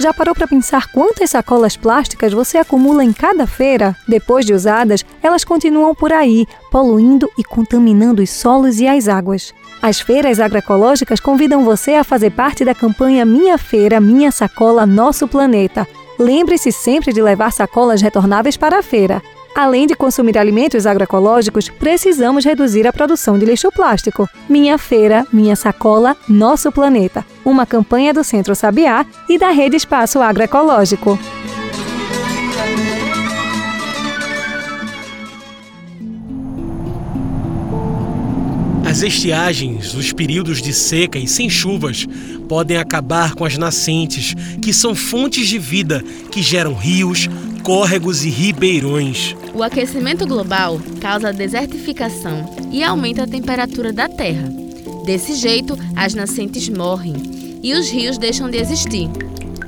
Já 0.00 0.14
parou 0.14 0.34
para 0.34 0.48
pensar 0.48 0.90
quantas 0.90 1.28
sacolas 1.28 1.76
plásticas 1.76 2.32
você 2.32 2.56
acumula 2.56 3.04
em 3.04 3.12
cada 3.12 3.46
feira? 3.46 3.94
Depois 4.08 4.46
de 4.46 4.54
usadas, 4.54 5.04
elas 5.22 5.44
continuam 5.44 5.94
por 5.94 6.10
aí, 6.10 6.46
poluindo 6.70 7.30
e 7.36 7.44
contaminando 7.44 8.22
os 8.22 8.30
solos 8.30 8.80
e 8.80 8.88
as 8.88 9.08
águas. 9.08 9.52
As 9.82 10.00
feiras 10.00 10.40
agroecológicas 10.40 11.20
convidam 11.20 11.66
você 11.66 11.96
a 11.96 12.02
fazer 12.02 12.30
parte 12.30 12.64
da 12.64 12.74
campanha 12.74 13.26
Minha 13.26 13.58
Feira, 13.58 14.00
Minha 14.00 14.32
Sacola, 14.32 14.86
Nosso 14.86 15.28
Planeta. 15.28 15.86
Lembre-se 16.18 16.72
sempre 16.72 17.12
de 17.12 17.20
levar 17.20 17.52
sacolas 17.52 18.00
retornáveis 18.00 18.56
para 18.56 18.78
a 18.78 18.82
feira. 18.82 19.20
Além 19.54 19.86
de 19.86 19.94
consumir 19.94 20.38
alimentos 20.38 20.86
agroecológicos, 20.86 21.68
precisamos 21.68 22.44
reduzir 22.44 22.86
a 22.86 22.92
produção 22.92 23.38
de 23.38 23.44
lixo 23.44 23.70
plástico. 23.72 24.28
Minha 24.48 24.78
Feira, 24.78 25.26
Minha 25.32 25.56
Sacola, 25.56 26.16
Nosso 26.28 26.70
Planeta. 26.70 27.24
Uma 27.44 27.66
campanha 27.66 28.14
do 28.14 28.22
Centro 28.22 28.54
Sabiá 28.54 29.04
e 29.28 29.38
da 29.38 29.50
Rede 29.50 29.76
Espaço 29.76 30.20
Agroecológico. 30.20 31.18
As 38.90 39.02
estiagens, 39.02 39.94
os 39.94 40.12
períodos 40.12 40.60
de 40.60 40.72
seca 40.72 41.16
e 41.16 41.28
sem 41.28 41.48
chuvas, 41.48 42.08
podem 42.48 42.76
acabar 42.76 43.36
com 43.36 43.44
as 43.44 43.56
nascentes, 43.56 44.34
que 44.60 44.74
são 44.74 44.96
fontes 44.96 45.48
de 45.48 45.60
vida 45.60 46.02
que 46.28 46.42
geram 46.42 46.74
rios, 46.74 47.28
córregos 47.62 48.24
e 48.24 48.30
ribeirões. 48.30 49.34
O 49.54 49.62
aquecimento 49.62 50.26
global 50.26 50.80
causa 51.00 51.32
desertificação 51.32 52.54
e 52.70 52.82
aumenta 52.82 53.24
a 53.24 53.26
temperatura 53.26 53.92
da 53.92 54.08
Terra. 54.08 54.48
Desse 55.04 55.34
jeito, 55.34 55.78
as 55.96 56.14
nascentes 56.14 56.68
morrem 56.68 57.60
e 57.62 57.74
os 57.74 57.90
rios 57.90 58.18
deixam 58.18 58.50
de 58.50 58.58
existir. 58.58 59.08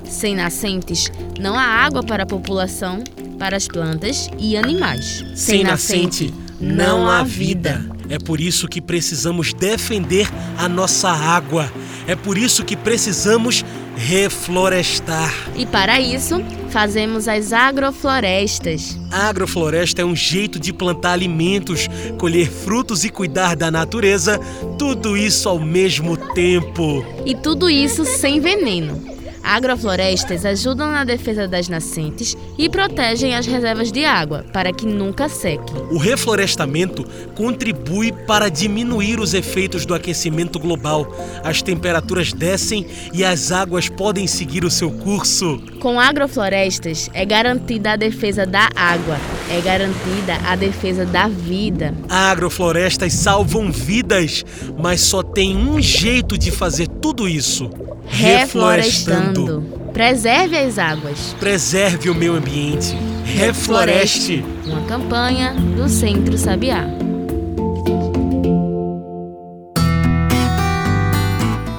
Sem 0.04 0.36
nascentes, 0.36 1.10
não 1.40 1.58
há 1.58 1.64
água 1.64 2.02
para 2.02 2.22
a 2.22 2.26
população, 2.26 3.02
para 3.38 3.56
as 3.56 3.66
plantas 3.66 4.28
e 4.38 4.56
animais. 4.56 5.24
Sem, 5.34 5.58
Sem 5.58 5.64
nascente, 5.64 6.34
não 6.60 7.08
há 7.08 7.22
vida. 7.22 7.84
É 8.08 8.18
por 8.18 8.40
isso 8.40 8.68
que 8.68 8.80
precisamos 8.80 9.52
defender 9.52 10.28
a 10.58 10.68
nossa 10.68 11.10
água. 11.10 11.72
É 12.06 12.14
por 12.14 12.36
isso 12.36 12.64
que 12.64 12.76
precisamos 12.76 13.64
reflorestar. 13.96 15.32
E 15.56 15.66
para 15.66 16.00
isso, 16.00 16.42
fazemos 16.70 17.28
as 17.28 17.52
agroflorestas. 17.52 18.98
A 19.10 19.28
agrofloresta 19.28 20.02
é 20.02 20.04
um 20.04 20.16
jeito 20.16 20.58
de 20.58 20.72
plantar 20.72 21.12
alimentos, 21.12 21.88
colher 22.18 22.50
frutos 22.50 23.04
e 23.04 23.10
cuidar 23.10 23.54
da 23.54 23.70
natureza, 23.70 24.38
tudo 24.78 25.16
isso 25.16 25.48
ao 25.48 25.58
mesmo 25.58 26.16
tempo. 26.16 27.04
E 27.26 27.34
tudo 27.34 27.68
isso 27.68 28.04
sem 28.04 28.40
veneno. 28.40 29.11
Agroflorestas 29.42 30.44
ajudam 30.44 30.90
na 30.92 31.04
defesa 31.04 31.48
das 31.48 31.68
nascentes 31.68 32.36
e 32.56 32.68
protegem 32.68 33.34
as 33.34 33.46
reservas 33.46 33.90
de 33.90 34.04
água 34.04 34.44
para 34.52 34.72
que 34.72 34.86
nunca 34.86 35.28
sequem. 35.28 35.76
O 35.90 35.98
reflorestamento 35.98 37.04
contribui 37.34 38.12
para 38.12 38.48
diminuir 38.48 39.18
os 39.18 39.34
efeitos 39.34 39.84
do 39.84 39.94
aquecimento 39.94 40.58
global. 40.58 41.06
As 41.42 41.60
temperaturas 41.60 42.32
descem 42.32 42.86
e 43.12 43.24
as 43.24 43.50
águas 43.50 43.88
podem 43.88 44.26
seguir 44.26 44.64
o 44.64 44.70
seu 44.70 44.90
curso. 44.90 45.60
Com 45.80 45.98
agroflorestas 45.98 47.10
é 47.12 47.24
garantida 47.24 47.92
a 47.92 47.96
defesa 47.96 48.46
da 48.46 48.68
água, 48.76 49.16
é 49.52 49.60
garantida 49.60 50.36
a 50.46 50.56
defesa 50.56 51.04
da 51.04 51.28
vida. 51.28 51.94
Agroflorestas 52.08 53.12
salvam 53.12 53.70
vidas, 53.70 54.42
mas 54.78 55.02
só 55.02 55.22
tem 55.22 55.54
um 55.54 55.80
jeito 55.80 56.38
de 56.38 56.50
fazer 56.50 56.88
tudo 56.88 57.28
isso 57.28 57.70
reflorestando. 58.06 59.62
Preserve 59.92 60.56
as 60.56 60.78
águas. 60.78 61.36
Preserve 61.38 62.08
o 62.08 62.14
meio 62.14 62.34
ambiente. 62.34 62.96
Refloreste. 63.26 64.42
Uma 64.64 64.86
campanha 64.86 65.52
do 65.52 65.86
Centro 65.86 66.38
Sabiá. 66.38 66.86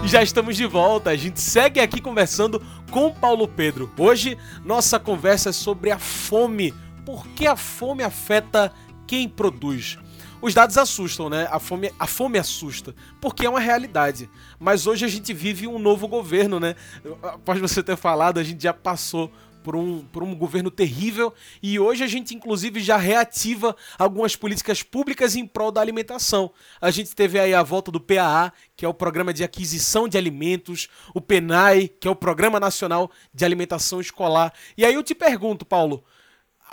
Já 0.05 0.21
estamos 0.21 0.55
de 0.55 0.67
volta. 0.67 1.09
A 1.09 1.15
gente 1.15 1.41
segue 1.41 1.79
aqui 1.79 1.99
conversando 1.99 2.61
com 2.91 3.09
Paulo 3.11 3.47
Pedro. 3.47 3.91
Hoje, 3.97 4.37
nossa 4.63 4.99
conversa 4.99 5.49
é 5.49 5.51
sobre 5.51 5.89
a 5.89 5.97
fome. 5.97 6.71
Por 7.05 7.27
que 7.29 7.45
a 7.45 7.55
fome 7.55 8.03
afeta 8.03 8.73
quem 9.05 9.27
produz? 9.27 9.97
Os 10.41 10.53
dados 10.53 10.77
assustam, 10.77 11.29
né? 11.29 11.47
A 11.49 11.59
fome, 11.59 11.91
a 11.97 12.05
fome 12.05 12.37
assusta, 12.37 12.93
porque 13.21 13.45
é 13.45 13.49
uma 13.49 13.59
realidade. 13.59 14.29
Mas 14.59 14.85
hoje 14.85 15.05
a 15.05 15.07
gente 15.07 15.33
vive 15.33 15.67
um 15.67 15.79
novo 15.79 16.07
governo, 16.07 16.59
né? 16.59 16.75
Após 17.21 17.59
você 17.61 17.81
ter 17.81 17.95
falado, 17.95 18.39
a 18.39 18.43
gente 18.43 18.61
já 18.61 18.73
passou 18.73 19.31
por 19.63 19.75
um, 19.75 20.03
por 20.03 20.21
um 20.21 20.35
governo 20.35 20.69
terrível 20.69 21.33
e 21.61 21.79
hoje 21.79 22.03
a 22.03 22.07
gente, 22.07 22.35
inclusive, 22.35 22.81
já 22.81 22.97
reativa 22.97 23.75
algumas 23.97 24.35
políticas 24.35 24.83
públicas 24.83 25.35
em 25.35 25.47
prol 25.47 25.71
da 25.71 25.79
alimentação. 25.79 26.51
A 26.81 26.91
gente 26.91 27.15
teve 27.15 27.39
aí 27.39 27.53
a 27.53 27.63
volta 27.63 27.89
do 27.89 27.99
PAA, 27.99 28.51
que 28.75 28.85
é 28.85 28.87
o 28.87 28.93
Programa 28.93 29.33
de 29.33 29.43
Aquisição 29.43 30.07
de 30.07 30.17
Alimentos, 30.17 30.89
o 31.15 31.21
PENAI, 31.21 31.87
que 31.87 32.07
é 32.07 32.11
o 32.11 32.15
Programa 32.15 32.59
Nacional 32.59 33.09
de 33.33 33.45
Alimentação 33.45 34.01
Escolar. 34.01 34.53
E 34.77 34.85
aí 34.85 34.93
eu 34.93 35.03
te 35.03 35.15
pergunto, 35.15 35.65
Paulo, 35.65 36.03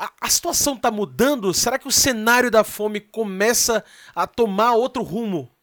a, 0.01 0.11
a 0.23 0.31
situação 0.31 0.75
está 0.75 0.91
mudando? 0.91 1.53
Será 1.53 1.79
que 1.79 1.87
o 1.87 1.93
cenário 1.93 2.51
da 2.51 2.65
fome 2.65 3.01
começa 3.01 3.85
a 4.15 4.27
tomar 4.27 4.73
outro 4.73 5.03
rumo? 5.03 5.55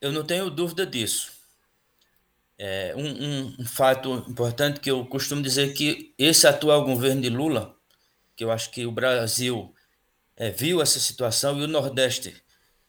Eu 0.00 0.10
não 0.10 0.24
tenho 0.24 0.50
dúvida 0.50 0.86
disso. 0.86 1.32
É, 2.58 2.94
um, 2.96 3.06
um, 3.06 3.56
um, 3.58 3.66
fato 3.66 4.24
importante 4.26 4.80
que 4.80 4.90
eu 4.90 5.04
costumo 5.04 5.42
dizer 5.42 5.74
que 5.74 6.14
esse 6.16 6.46
atual 6.46 6.86
governo 6.86 7.20
de 7.20 7.28
Lula, 7.28 7.76
que 8.34 8.42
eu 8.42 8.50
acho 8.50 8.70
que 8.70 8.86
o 8.86 8.90
Brasil 8.90 9.74
é, 10.34 10.50
viu 10.50 10.80
essa 10.80 10.98
situação 10.98 11.58
e 11.58 11.64
o 11.64 11.68
Nordeste 11.68 12.34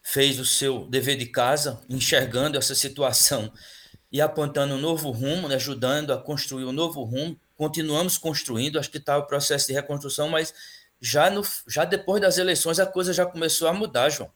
fez 0.02 0.40
o 0.40 0.44
seu 0.46 0.86
dever 0.86 1.18
de 1.18 1.26
casa, 1.26 1.82
enxergando 1.86 2.56
essa 2.56 2.74
situação 2.74 3.52
e 4.10 4.22
apontando 4.22 4.72
um 4.72 4.80
novo 4.80 5.10
rumo, 5.10 5.48
né, 5.48 5.56
ajudando 5.56 6.14
a 6.14 6.18
construir 6.18 6.64
um 6.64 6.72
novo 6.72 7.02
rumo. 7.04 7.38
Continuamos 7.54 8.16
construindo, 8.16 8.78
acho 8.78 8.90
que 8.90 8.96
está 8.96 9.18
o 9.18 9.26
processo 9.26 9.66
de 9.66 9.74
reconstrução, 9.74 10.30
mas 10.30 10.54
já, 11.00 11.30
no, 11.30 11.42
já 11.66 11.84
depois 11.84 12.20
das 12.20 12.38
eleições 12.38 12.78
a 12.78 12.86
coisa 12.86 13.12
já 13.12 13.24
começou 13.24 13.68
a 13.68 13.72
mudar, 13.72 14.08
João. 14.08 14.30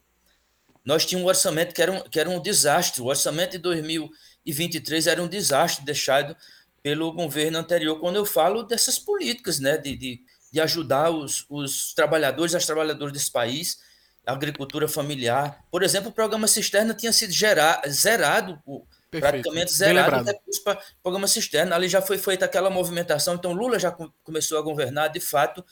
Nós 0.83 1.05
tínhamos 1.05 1.25
um 1.25 1.29
orçamento 1.29 1.73
que 1.73 1.81
era 1.81 1.91
um, 1.91 2.01
que 2.01 2.19
era 2.19 2.29
um 2.29 2.41
desastre. 2.41 3.01
O 3.01 3.05
orçamento 3.05 3.51
de 3.51 3.57
2023 3.59 5.07
era 5.07 5.21
um 5.23 5.27
desastre 5.27 5.85
deixado 5.85 6.35
pelo 6.81 7.13
governo 7.13 7.57
anterior, 7.57 7.97
quando 7.99 8.17
eu 8.17 8.25
falo 8.25 8.63
dessas 8.63 8.99
políticas, 8.99 9.57
né, 9.57 9.77
de, 9.77 9.95
de, 9.95 10.21
de 10.51 10.59
ajudar 10.59 11.09
os, 11.09 11.45
os 11.49 11.93
trabalhadores, 11.93 12.53
as 12.53 12.65
trabalhadoras 12.65 13.13
desse 13.13 13.31
país, 13.31 13.79
a 14.25 14.33
agricultura 14.33 14.85
familiar. 14.85 15.63
Por 15.71 15.81
exemplo, 15.81 16.09
o 16.09 16.13
programa 16.13 16.45
Cisterna 16.45 16.93
tinha 16.93 17.13
sido 17.13 17.31
gerar, 17.31 17.81
zerado, 17.87 18.61
Perfeito. 19.09 19.31
praticamente 19.31 19.71
zerado 19.71 20.29
o 20.29 20.75
programa 21.01 21.27
Cisterna. 21.27 21.75
Ali 21.75 21.87
já 21.87 22.01
foi 22.01 22.17
feita 22.17 22.43
aquela 22.43 22.69
movimentação, 22.69 23.35
então 23.35 23.53
Lula 23.53 23.79
já 23.79 23.95
começou 24.21 24.57
a 24.57 24.61
governar, 24.61 25.09
de 25.09 25.21
fato, 25.21 25.63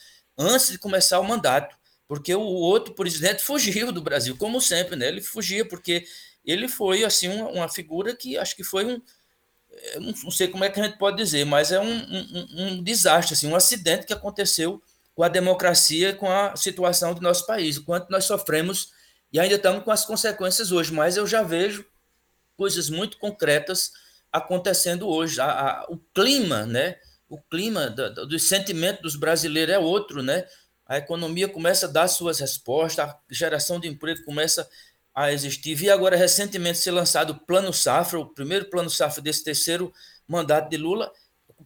antes 0.41 0.69
de 0.69 0.77
começar 0.77 1.19
o 1.19 1.23
mandato, 1.23 1.75
porque 2.07 2.33
o 2.33 2.41
outro 2.41 2.93
presidente 2.93 3.43
fugiu 3.43 3.91
do 3.91 4.01
Brasil, 4.01 4.35
como 4.37 4.61
sempre, 4.61 4.95
né? 4.95 5.07
Ele 5.07 5.21
fugia 5.21 5.65
porque 5.67 6.05
ele 6.43 6.67
foi 6.67 7.03
assim 7.03 7.27
uma, 7.27 7.49
uma 7.49 7.69
figura 7.69 8.15
que 8.15 8.37
acho 8.37 8.55
que 8.55 8.63
foi 8.63 8.85
um 8.85 9.01
não 9.99 10.31
sei 10.31 10.47
como 10.47 10.63
é 10.63 10.69
que 10.69 10.79
a 10.79 10.83
gente 10.83 10.97
pode 10.97 11.17
dizer, 11.17 11.45
mas 11.45 11.71
é 11.71 11.79
um, 11.79 11.93
um, 11.93 12.47
um, 12.57 12.83
desastre, 12.83 13.33
assim, 13.33 13.47
um 13.47 13.55
acidente 13.55 14.05
que 14.05 14.13
aconteceu 14.13 14.81
com 15.15 15.23
a 15.23 15.29
democracia, 15.29 16.13
com 16.13 16.29
a 16.29 16.55
situação 16.55 17.13
do 17.13 17.21
nosso 17.21 17.45
país, 17.45 17.77
o 17.77 17.85
quanto 17.85 18.09
nós 18.09 18.25
sofremos 18.25 18.91
e 19.31 19.39
ainda 19.39 19.55
estamos 19.55 19.83
com 19.83 19.91
as 19.91 20.05
consequências 20.05 20.71
hoje. 20.71 20.93
Mas 20.93 21.17
eu 21.17 21.25
já 21.25 21.41
vejo 21.41 21.85
coisas 22.57 22.89
muito 22.89 23.17
concretas 23.17 23.91
acontecendo 24.31 25.07
hoje. 25.07 25.39
A, 25.39 25.45
a, 25.45 25.85
o 25.89 25.97
clima, 26.13 26.65
né? 26.65 26.97
O 27.31 27.41
clima 27.49 27.89
do, 27.89 28.27
do 28.27 28.37
sentimento 28.37 29.01
dos 29.01 29.15
brasileiros 29.15 29.73
é 29.73 29.79
outro, 29.79 30.21
né? 30.21 30.45
A 30.85 30.97
economia 30.97 31.47
começa 31.47 31.85
a 31.85 31.89
dar 31.89 32.09
suas 32.09 32.39
respostas, 32.39 33.05
a 33.07 33.17
geração 33.29 33.79
de 33.79 33.87
emprego 33.87 34.25
começa 34.25 34.69
a 35.15 35.31
existir. 35.31 35.73
Vi 35.73 35.89
agora 35.89 36.17
recentemente 36.17 36.79
ser 36.79 36.91
lançado 36.91 37.29
o 37.31 37.39
Plano 37.39 37.71
Safra, 37.71 38.19
o 38.19 38.25
primeiro 38.25 38.65
Plano 38.65 38.89
Safra 38.89 39.21
desse 39.21 39.45
terceiro 39.45 39.93
mandato 40.27 40.69
de 40.69 40.75
Lula, 40.75 41.09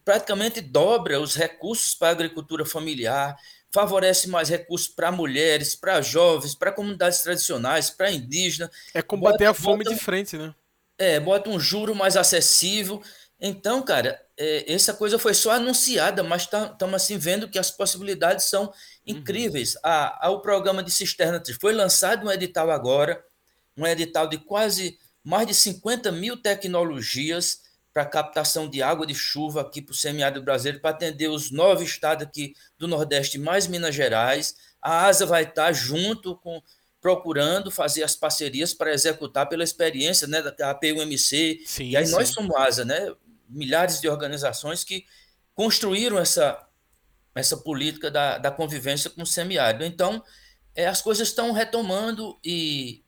praticamente 0.04 0.60
dobra 0.60 1.20
os 1.20 1.34
recursos 1.34 1.96
para 1.96 2.08
a 2.08 2.12
agricultura 2.12 2.64
familiar, 2.64 3.36
favorece 3.72 4.28
mais 4.28 4.48
recursos 4.48 4.86
para 4.86 5.10
mulheres, 5.10 5.74
para 5.74 6.00
jovens, 6.00 6.54
para 6.54 6.70
comunidades 6.70 7.22
tradicionais, 7.22 7.90
para 7.90 8.12
indígenas. 8.12 8.70
É 8.94 9.02
combater 9.02 9.46
a 9.46 9.54
fome 9.54 9.82
volta... 9.82 9.90
de 9.90 10.04
frente, 10.04 10.38
né? 10.38 10.54
É, 10.96 11.18
bota 11.18 11.50
um 11.50 11.58
juro 11.58 11.92
mais 11.92 12.16
acessível. 12.16 13.02
Então, 13.40 13.82
cara, 13.82 14.20
é, 14.36 14.72
essa 14.72 14.94
coisa 14.94 15.18
foi 15.18 15.34
só 15.34 15.52
anunciada, 15.52 16.22
mas 16.22 16.42
estamos 16.42 16.76
tá, 16.78 16.86
assim 16.94 17.18
vendo 17.18 17.48
que 17.48 17.58
as 17.58 17.70
possibilidades 17.70 18.46
são 18.46 18.72
incríveis. 19.06 19.74
Uhum. 19.74 19.80
A, 19.82 20.26
a, 20.26 20.30
o 20.30 20.40
programa 20.40 20.82
de 20.82 20.90
cisterna 20.90 21.42
foi 21.60 21.74
lançado 21.74 22.26
um 22.26 22.30
edital 22.30 22.70
agora, 22.70 23.22
um 23.76 23.86
edital 23.86 24.26
de 24.26 24.38
quase 24.38 24.98
mais 25.22 25.46
de 25.46 25.54
50 25.54 26.12
mil 26.12 26.36
tecnologias 26.36 27.60
para 27.92 28.04
captação 28.06 28.68
de 28.68 28.82
água 28.82 29.06
de 29.06 29.14
chuva 29.14 29.62
aqui 29.62 29.82
para 29.82 29.92
o 29.92 29.96
semiárido 29.96 30.42
brasileiro, 30.42 30.80
para 30.80 30.90
atender 30.90 31.28
os 31.28 31.50
nove 31.50 31.84
estados 31.84 32.26
aqui 32.26 32.54
do 32.78 32.86
Nordeste, 32.86 33.38
mais 33.38 33.66
Minas 33.66 33.94
Gerais. 33.94 34.54
A 34.80 35.06
ASA 35.06 35.26
vai 35.26 35.44
estar 35.44 35.72
junto 35.72 36.36
com 36.36 36.62
procurando 37.00 37.70
fazer 37.70 38.02
as 38.02 38.16
parcerias 38.16 38.74
para 38.74 38.92
executar 38.92 39.48
pela 39.48 39.64
experiência 39.64 40.26
né, 40.26 40.42
da 40.42 40.70
APUMC. 40.70 41.62
Sim, 41.64 41.90
e 41.90 41.96
aí 41.96 42.06
sim. 42.06 42.12
nós 42.12 42.28
somos 42.28 42.54
ASA, 42.56 42.84
né? 42.84 43.12
Milhares 43.48 44.00
de 44.00 44.08
organizações 44.08 44.84
que 44.84 45.04
construíram 45.54 46.18
essa, 46.18 46.66
essa 47.34 47.56
política 47.56 48.10
da, 48.10 48.38
da 48.38 48.50
convivência 48.50 49.10
com 49.10 49.22
o 49.22 49.26
semiárido. 49.26 49.84
Então, 49.84 50.22
é, 50.74 50.86
as 50.86 51.00
coisas 51.00 51.28
estão 51.28 51.52
retomando 51.52 52.38
e 52.44 53.02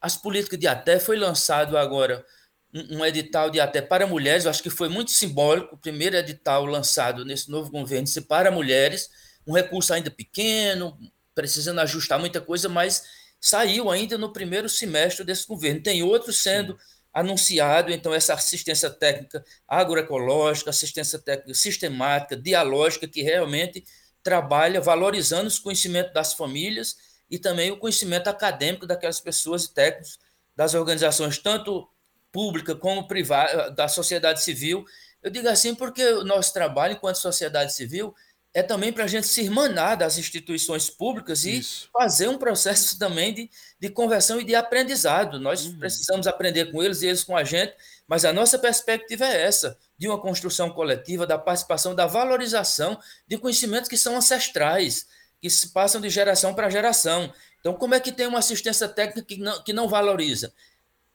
as 0.00 0.16
políticas 0.16 0.58
de 0.58 0.68
até 0.68 1.00
foi 1.00 1.16
lançado 1.16 1.76
agora 1.76 2.24
um, 2.72 2.98
um 2.98 3.04
edital 3.04 3.50
de 3.50 3.58
até 3.60 3.82
para 3.82 4.06
mulheres, 4.06 4.44
eu 4.44 4.50
acho 4.50 4.62
que 4.62 4.70
foi 4.70 4.88
muito 4.88 5.10
simbólico, 5.10 5.74
o 5.74 5.78
primeiro 5.78 6.16
edital 6.16 6.64
lançado 6.64 7.24
nesse 7.24 7.50
novo 7.50 7.70
governo 7.70 8.06
para 8.28 8.50
mulheres, 8.50 9.10
um 9.46 9.52
recurso 9.52 9.92
ainda 9.92 10.10
pequeno, 10.10 10.96
precisando 11.34 11.80
ajustar 11.80 12.18
muita 12.18 12.40
coisa, 12.40 12.68
mas 12.68 13.04
saiu 13.40 13.90
ainda 13.90 14.18
no 14.18 14.32
primeiro 14.32 14.68
semestre 14.68 15.24
desse 15.24 15.46
governo. 15.46 15.82
Tem 15.82 16.02
outros 16.02 16.38
sendo 16.38 16.72
Sim. 16.72 16.78
Anunciado, 17.18 17.90
então 17.90 18.14
essa 18.14 18.34
assistência 18.34 18.88
técnica 18.88 19.44
agroecológica, 19.66 20.70
assistência 20.70 21.18
técnica 21.18 21.54
sistemática, 21.54 22.36
dialógica, 22.36 23.08
que 23.08 23.22
realmente 23.22 23.84
trabalha 24.22 24.80
valorizando 24.80 25.48
os 25.48 25.58
conhecimentos 25.58 26.12
das 26.12 26.32
famílias 26.34 26.96
e 27.30 27.38
também 27.38 27.70
o 27.70 27.78
conhecimento 27.78 28.28
acadêmico 28.28 28.86
daquelas 28.86 29.20
pessoas 29.20 29.64
e 29.64 29.74
técnicos 29.74 30.18
das 30.54 30.74
organizações, 30.74 31.38
tanto 31.38 31.88
pública 32.30 32.74
como 32.74 33.08
privada, 33.08 33.70
da 33.70 33.88
sociedade 33.88 34.42
civil. 34.42 34.84
Eu 35.22 35.30
digo 35.30 35.48
assim 35.48 35.74
porque 35.74 36.04
o 36.04 36.24
nosso 36.24 36.52
trabalho 36.52 36.94
enquanto 36.94 37.16
sociedade 37.16 37.74
civil 37.74 38.14
é 38.58 38.62
também 38.62 38.92
para 38.92 39.04
a 39.04 39.06
gente 39.06 39.28
se 39.28 39.40
irmanar 39.40 39.96
das 39.96 40.18
instituições 40.18 40.90
públicas 40.90 41.44
e 41.44 41.58
Isso. 41.58 41.88
fazer 41.92 42.28
um 42.28 42.36
processo 42.36 42.98
também 42.98 43.32
de, 43.32 43.50
de 43.78 43.88
conversão 43.88 44.40
e 44.40 44.44
de 44.44 44.52
aprendizado. 44.56 45.38
Nós 45.38 45.64
uhum. 45.64 45.78
precisamos 45.78 46.26
aprender 46.26 46.72
com 46.72 46.82
eles 46.82 47.00
e 47.02 47.06
eles 47.06 47.22
com 47.22 47.36
a 47.36 47.44
gente, 47.44 47.72
mas 48.08 48.24
a 48.24 48.32
nossa 48.32 48.58
perspectiva 48.58 49.24
é 49.24 49.42
essa, 49.42 49.78
de 49.96 50.08
uma 50.08 50.20
construção 50.20 50.70
coletiva, 50.70 51.24
da 51.24 51.38
participação, 51.38 51.94
da 51.94 52.06
valorização 52.06 52.98
de 53.28 53.38
conhecimentos 53.38 53.88
que 53.88 53.96
são 53.96 54.16
ancestrais, 54.16 55.06
que 55.40 55.48
se 55.48 55.68
passam 55.68 56.00
de 56.00 56.10
geração 56.10 56.52
para 56.52 56.68
geração. 56.68 57.32
Então, 57.60 57.74
como 57.74 57.94
é 57.94 58.00
que 58.00 58.10
tem 58.10 58.26
uma 58.26 58.40
assistência 58.40 58.88
técnica 58.88 59.22
que 59.22 59.36
não, 59.36 59.62
que 59.62 59.72
não 59.72 59.88
valoriza? 59.88 60.52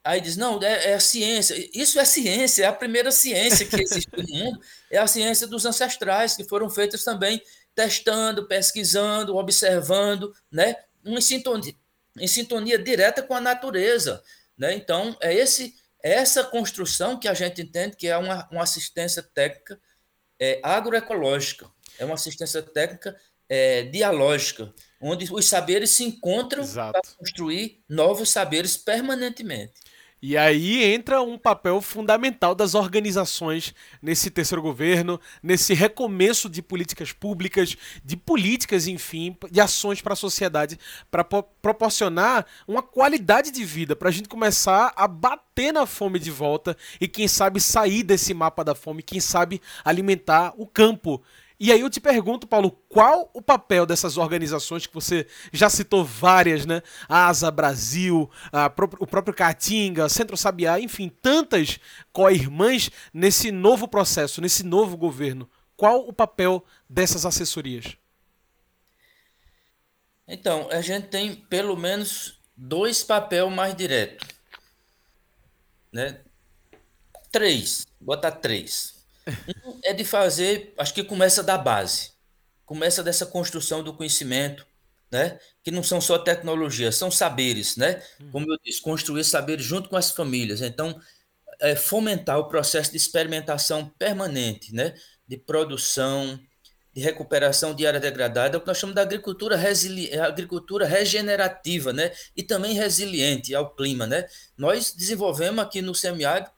Aí 0.03 0.19
diz, 0.19 0.35
não, 0.35 0.61
é, 0.61 0.91
é, 0.91 0.93
a 0.95 0.99
ciência. 0.99 1.55
Isso 1.73 1.97
é 1.97 2.03
ciência, 2.03 2.63
é 2.63 2.67
a 2.67 2.73
primeira 2.73 3.09
ciência 3.09 3.65
que 3.65 3.81
existe 3.81 4.09
no 4.17 4.27
mundo, 4.27 4.59
é 4.91 4.97
a 4.97 5.07
ciência 5.07 5.47
dos 5.47 5.65
ancestrais, 5.65 6.35
que 6.35 6.43
foram 6.43 6.69
feitas 6.69 7.03
também 7.03 7.41
testando, 7.73 8.45
pesquisando, 8.45 9.35
observando, 9.35 10.35
né? 10.51 10.75
em 11.05 11.21
sintonia, 11.21 11.73
em 12.19 12.27
sintonia 12.27 12.77
direta 12.77 13.23
com 13.23 13.33
a 13.33 13.41
natureza. 13.41 14.21
Né? 14.57 14.75
Então, 14.75 15.15
é 15.21 15.33
esse, 15.33 15.73
é 16.03 16.13
essa 16.13 16.43
construção 16.43 17.17
que 17.17 17.27
a 17.27 17.33
gente 17.33 17.61
entende 17.61 17.95
que 17.95 18.07
é 18.07 18.17
uma, 18.17 18.47
uma 18.51 18.63
assistência 18.63 19.23
técnica 19.23 19.79
é, 20.39 20.59
agroecológica, 20.61 21.69
é 21.97 22.03
uma 22.03 22.15
assistência 22.15 22.61
técnica 22.61 23.15
é, 23.47 23.83
dialógica, 23.83 24.73
onde 24.99 25.31
os 25.31 25.45
saberes 25.45 25.91
se 25.91 26.03
encontram 26.03 26.67
para 26.67 27.01
construir 27.17 27.83
novos 27.87 28.29
saberes 28.29 28.75
permanentemente. 28.75 29.82
E 30.25 30.37
aí 30.37 30.81
entra 30.85 31.21
um 31.21 31.37
papel 31.37 31.81
fundamental 31.81 32.55
das 32.55 32.75
organizações 32.75 33.75
nesse 34.01 34.31
terceiro 34.31 34.61
governo, 34.61 35.19
nesse 35.43 35.73
recomeço 35.73 36.49
de 36.49 36.61
políticas 36.61 37.11
públicas, 37.11 37.75
de 38.05 38.15
políticas, 38.15 38.87
enfim, 38.87 39.35
de 39.51 39.59
ações 39.59 40.01
para 40.01 40.13
a 40.13 40.15
sociedade, 40.15 40.79
para 41.11 41.25
proporcionar 41.25 42.45
uma 42.65 42.81
qualidade 42.81 43.51
de 43.51 43.65
vida, 43.65 43.97
para 43.97 44.07
a 44.07 44.13
gente 44.13 44.29
começar 44.29 44.93
a 44.95 45.09
bater 45.09 45.73
na 45.73 45.85
fome 45.85 46.19
de 46.19 46.31
volta 46.31 46.77
e, 47.01 47.05
quem 47.05 47.27
sabe, 47.27 47.59
sair 47.59 48.01
desse 48.01 48.33
mapa 48.33 48.63
da 48.63 48.73
fome, 48.73 49.03
quem 49.03 49.19
sabe 49.19 49.61
alimentar 49.83 50.53
o 50.55 50.65
campo. 50.65 51.21
E 51.63 51.71
aí 51.71 51.79
eu 51.79 51.89
te 51.89 52.01
pergunto, 52.01 52.45
Paulo, 52.45 52.71
qual 52.89 53.31
o 53.33 53.41
papel 53.41 53.85
dessas 53.85 54.17
organizações 54.17 54.85
que 54.85 54.93
você 54.93 55.25
já 55.53 55.69
citou 55.69 56.03
várias, 56.03 56.65
né? 56.65 56.81
A 57.07 57.27
Asa 57.27 57.49
Brasil, 57.49 58.29
a, 58.51 58.65
o 58.99 59.07
próprio 59.07 59.33
Caatinga, 59.33 60.09
Centro 60.09 60.35
Sabiá, 60.35 60.77
enfim, 60.77 61.07
tantas 61.07 61.79
co-irmãs 62.11 62.91
nesse 63.13 63.49
novo 63.49 63.87
processo, 63.87 64.41
nesse 64.41 64.61
novo 64.61 64.97
governo. 64.97 65.49
Qual 65.77 66.05
o 66.05 66.11
papel 66.11 66.65
dessas 66.89 67.25
assessorias? 67.25 67.95
Então, 70.27 70.67
a 70.69 70.81
gente 70.81 71.07
tem 71.07 71.33
pelo 71.33 71.77
menos 71.77 72.41
dois 72.57 73.05
papéis 73.05 73.49
mais 73.49 73.73
diretos. 73.73 74.27
Né? 75.93 76.19
Três, 77.31 77.87
botar 78.01 78.31
três. 78.31 79.02
Um 79.65 79.79
é 79.83 79.93
de 79.93 80.03
fazer, 80.03 80.73
acho 80.77 80.93
que 80.93 81.03
começa 81.03 81.41
da 81.41 81.57
base, 81.57 82.11
começa 82.65 83.03
dessa 83.03 83.25
construção 83.25 83.83
do 83.83 83.93
conhecimento, 83.93 84.65
né? 85.11 85.39
Que 85.63 85.71
não 85.71 85.83
são 85.83 86.01
só 86.01 86.17
tecnologias, 86.17 86.95
são 86.95 87.11
saberes, 87.11 87.77
né? 87.77 88.01
Como 88.31 88.51
eu 88.51 88.57
disse, 88.63 88.81
construir 88.81 89.23
saberes 89.23 89.65
junto 89.65 89.89
com 89.89 89.95
as 89.95 90.11
famílias. 90.11 90.61
Então, 90.61 90.99
é 91.61 91.75
fomentar 91.75 92.39
o 92.39 92.47
processo 92.47 92.91
de 92.91 92.97
experimentação 92.97 93.87
permanente, 93.97 94.73
né? 94.73 94.95
De 95.27 95.37
produção, 95.37 96.39
de 96.93 97.01
recuperação 97.01 97.73
de 97.73 97.87
área 97.87 97.99
degradada, 97.99 98.55
é 98.55 98.57
o 98.57 98.61
que 98.61 98.67
nós 98.67 98.77
chamamos 98.77 98.95
da 98.95 99.01
agricultura, 99.01 99.55
resili 99.55 100.13
agricultura 100.19 100.85
regenerativa, 100.85 101.91
né? 101.91 102.11
E 102.35 102.43
também 102.43 102.73
resiliente 102.73 103.53
ao 103.55 103.73
clima, 103.75 104.05
né? 104.05 104.27
Nós 104.57 104.93
desenvolvemos 104.93 105.63
aqui 105.63 105.81
no 105.81 105.95
semiárido 105.95 106.51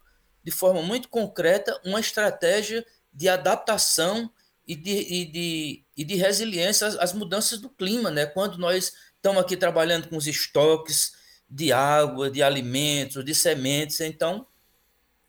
de 0.45 0.51
forma 0.51 0.81
muito 0.83 1.09
concreta 1.09 1.81
uma 1.83 1.99
estratégia 1.99 2.85
de 3.11 3.27
adaptação 3.27 4.31
e 4.67 4.75
de, 4.75 4.91
e 4.91 5.25
de, 5.25 5.83
e 5.97 6.03
de 6.03 6.15
resiliência 6.15 6.87
às, 6.87 6.95
às 6.97 7.13
mudanças 7.13 7.59
do 7.59 7.69
clima, 7.69 8.11
né? 8.11 8.27
Quando 8.27 8.57
nós 8.57 8.93
estamos 9.15 9.41
aqui 9.41 9.57
trabalhando 9.57 10.07
com 10.07 10.17
os 10.17 10.27
estoques 10.27 11.13
de 11.49 11.71
água, 11.71 12.29
de 12.29 12.43
alimentos, 12.43 13.25
de 13.25 13.33
sementes, 13.33 13.99
então 14.01 14.45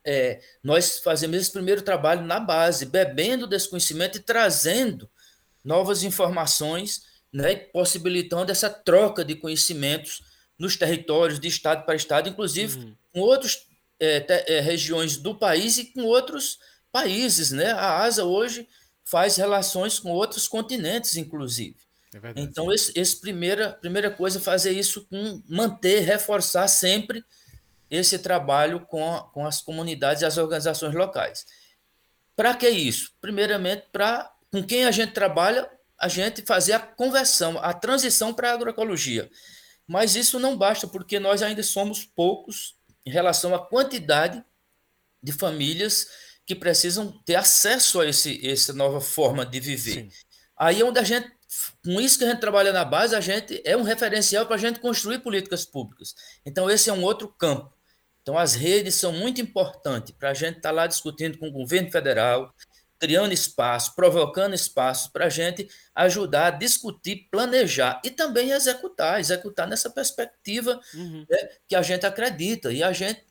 é, 0.05 0.41
nós 0.63 1.01
fazemos 1.01 1.37
esse 1.37 1.53
primeiro 1.53 1.81
trabalho 1.81 2.23
na 2.23 2.39
base, 2.39 2.87
bebendo 2.87 3.47
desse 3.47 3.69
conhecimento 3.69 4.19
e 4.19 4.23
trazendo 4.23 5.09
novas 5.65 6.03
informações, 6.03 7.03
né, 7.33 7.57
possibilitando 7.57 8.53
essa 8.53 8.69
troca 8.69 9.25
de 9.25 9.35
conhecimentos 9.35 10.23
nos 10.59 10.77
territórios, 10.77 11.41
de 11.41 11.49
estado 11.49 11.85
para 11.85 11.97
estado, 11.97 12.29
inclusive 12.29 12.79
uhum. 12.79 12.97
com 13.13 13.21
outros 13.21 13.67
é, 14.01 14.55
é, 14.57 14.61
regiões 14.61 15.17
do 15.17 15.35
país 15.35 15.79
e 15.79 15.87
com 15.87 16.03
outros 16.03 16.59
países, 16.93 17.51
né? 17.51 17.73
A 17.73 18.03
ASA 18.03 18.25
hoje 18.25 18.69
faz 19.05 19.37
relações 19.37 19.99
com 19.99 20.11
outros 20.11 20.49
continentes, 20.49 21.17
inclusive. 21.17 21.77
É 22.15 22.33
então, 22.37 22.73
esse, 22.73 22.93
esse, 22.99 23.21
primeira, 23.21 23.73
primeira 23.73 24.11
coisa 24.11 24.39
é 24.39 24.43
fazer 24.43 24.73
isso 24.73 25.07
com 25.07 25.43
manter, 25.49 26.01
reforçar 26.01 26.67
sempre 26.69 27.25
esse 27.91 28.19
trabalho 28.19 28.81
com, 28.81 29.15
a, 29.15 29.23
com 29.23 29.47
as 29.47 29.61
comunidades 29.61 30.23
e 30.23 30.27
as 30.27 30.39
organizações 30.39 30.95
locais. 30.95 31.47
Para 32.35 32.55
que 32.55 32.69
isso? 32.69 33.13
Primeiramente, 33.21 33.85
para 33.93 34.33
com 34.51 34.63
quem 34.63 34.85
a 34.85 34.91
gente 34.91 35.13
trabalha, 35.13 35.71
a 35.99 36.09
gente 36.09 36.43
fazer 36.43 36.73
a 36.73 36.81
conversão, 36.81 37.59
a 37.59 37.73
transição 37.73 38.33
para 38.33 38.51
a 38.51 38.55
agroecologia. 38.55 39.31
Mas 39.87 40.17
isso 40.17 40.39
não 40.39 40.57
basta, 40.57 40.87
porque 40.87 41.19
nós 41.19 41.43
ainda 41.43 41.63
somos 41.63 42.05
poucos 42.05 42.75
em 43.07 43.11
relação 43.11 43.55
à 43.55 43.59
quantidade 43.64 44.45
de 45.23 45.33
famílias 45.33 46.09
que 46.45 46.55
precisam 46.55 47.12
ter 47.25 47.37
acesso 47.37 48.01
a 48.01 48.07
esse, 48.07 48.47
essa 48.47 48.73
nova 48.73 49.01
forma 49.01 49.47
de 49.47 49.61
viver. 49.61 49.92
Sim. 49.92 50.09
Aí 50.57 50.81
é 50.81 50.85
onde 50.85 50.99
a 50.99 51.03
gente, 51.03 51.31
com 51.85 52.01
isso 52.01 52.19
que 52.19 52.25
a 52.25 52.29
gente 52.29 52.40
trabalha 52.40 52.73
na 52.73 52.85
base, 52.85 53.14
a 53.14 53.21
gente 53.21 53.61
é 53.64 53.77
um 53.77 53.83
referencial 53.83 54.47
para 54.47 54.57
a 54.57 54.59
gente 54.59 54.81
construir 54.81 55.21
políticas 55.21 55.64
públicas. 55.64 56.14
Então, 56.45 56.69
esse 56.69 56.90
é 56.90 56.92
um 56.92 57.03
outro 57.03 57.29
campo. 57.29 57.73
Então, 58.23 58.37
as 58.37 58.55
redes 58.55 58.97
são 58.97 59.12
muito 59.12 59.40
importantes 59.40 60.12
para 60.12 60.31
a 60.31 60.35
gente 60.35 60.57
estar 60.57 60.71
tá 60.71 60.75
lá 60.75 60.87
discutindo 60.87 61.38
com 61.38 61.49
o 61.49 61.53
governo 61.53 61.90
federal, 61.90 62.53
criando 62.99 63.33
espaço, 63.33 63.95
provocando 63.95 64.55
espaço 64.55 65.12
para 65.12 65.27
a 65.27 65.29
gente 65.29 65.69
ajudar 65.97 66.47
a 66.49 66.51
discutir, 66.51 67.27
planejar 67.31 68.03
e 68.05 68.11
também 68.11 68.51
executar, 68.51 69.19
executar 69.19 69.67
nessa 69.67 69.89
perspectiva 69.89 70.79
uhum. 70.95 71.25
né, 71.29 71.39
que 71.67 71.75
a 71.75 71.81
gente 71.81 72.05
acredita. 72.05 72.71
E 72.71 72.83
a 72.83 72.93
gente 72.93 73.25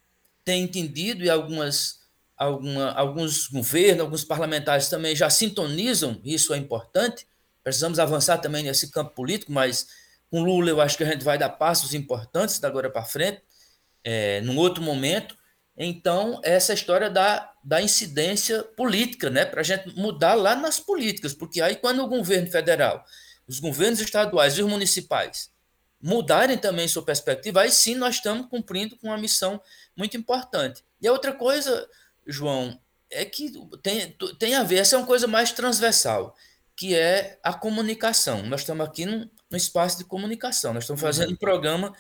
tem 0.44 0.64
entendido 0.64 1.24
e 1.24 1.30
algumas, 1.30 2.00
alguma, 2.36 2.92
alguns 2.94 3.48
governos, 3.48 4.02
alguns 4.02 4.24
parlamentares 4.24 4.90
também 4.90 5.16
já 5.16 5.30
sintonizam, 5.30 6.20
isso 6.24 6.56
é 6.56 6.58
importante. 6.58 7.28
Precisamos 7.64 8.00
avançar 8.00 8.40
também 8.40 8.64
nesse 8.64 8.90
campo 8.90 9.12
político, 9.12 9.52
mas 9.52 9.88
com 10.32 10.44
Lula 10.44 10.70
eu 10.70 10.82
acho 10.82 10.98
que 10.98 11.04
a 11.04 11.08
gente 11.08 11.24
vai 11.24 11.38
dar 11.38 11.50
passos 11.50 11.94
importantes 11.94 12.60
da 12.60 12.68
agora 12.68 12.90
para 12.90 13.04
frente, 13.04 13.44
é, 14.04 14.42
num 14.42 14.58
outro 14.58 14.84
momento. 14.84 15.38
Então, 15.78 16.40
essa 16.44 16.74
história 16.74 17.12
da, 17.12 17.52
da 17.66 17.82
incidência 17.82 18.64
política, 18.64 19.28
né? 19.32 19.44
Para 19.44 19.62
a 19.62 19.64
gente 19.64 19.90
mudar 19.98 20.36
lá 20.36 20.56
nas 20.56 20.80
políticas, 20.80 21.34
porque 21.34 21.60
aí 21.60 21.76
quando 21.76 22.04
o 22.04 22.08
governo 22.08 22.48
federal, 22.48 23.04
os 23.48 23.60
governos 23.60 24.00
estaduais 24.00 24.56
e 24.56 24.62
os 24.62 24.70
municipais 24.70 25.50
mudarem 26.00 26.60
também 26.60 26.88
sua 26.88 27.04
perspectiva, 27.04 27.62
aí 27.62 27.72
sim 27.72 27.96
nós 27.96 28.16
estamos 28.16 28.48
cumprindo 28.48 28.96
com 28.98 29.08
uma 29.08 29.18
missão 29.18 29.60
muito 29.98 30.16
importante. 30.16 30.84
E 31.02 31.08
a 31.08 31.12
outra 31.12 31.34
coisa, 31.34 31.90
João, 32.28 32.80
é 33.10 33.26
que 33.26 33.52
tem, 33.82 34.16
tem 34.38 34.54
a 34.54 34.62
ver, 34.62 34.78
essa 34.78 34.96
é 34.96 35.00
uma 35.00 35.08
coisa 35.08 35.26
mais 35.26 35.52
transversal, 35.52 36.36
que 36.76 36.94
é 36.94 37.40
a 37.42 37.52
comunicação. 37.52 38.44
Nós 38.44 38.62
estamos 38.62 38.86
aqui 38.86 39.08
num, 39.08 39.28
num 39.50 39.58
espaço 39.58 39.98
de 39.98 40.04
comunicação, 40.04 40.72
nós 40.72 40.84
estamos 40.84 41.02
fazendo 41.02 41.32
um 41.32 41.36
programa 41.36 41.96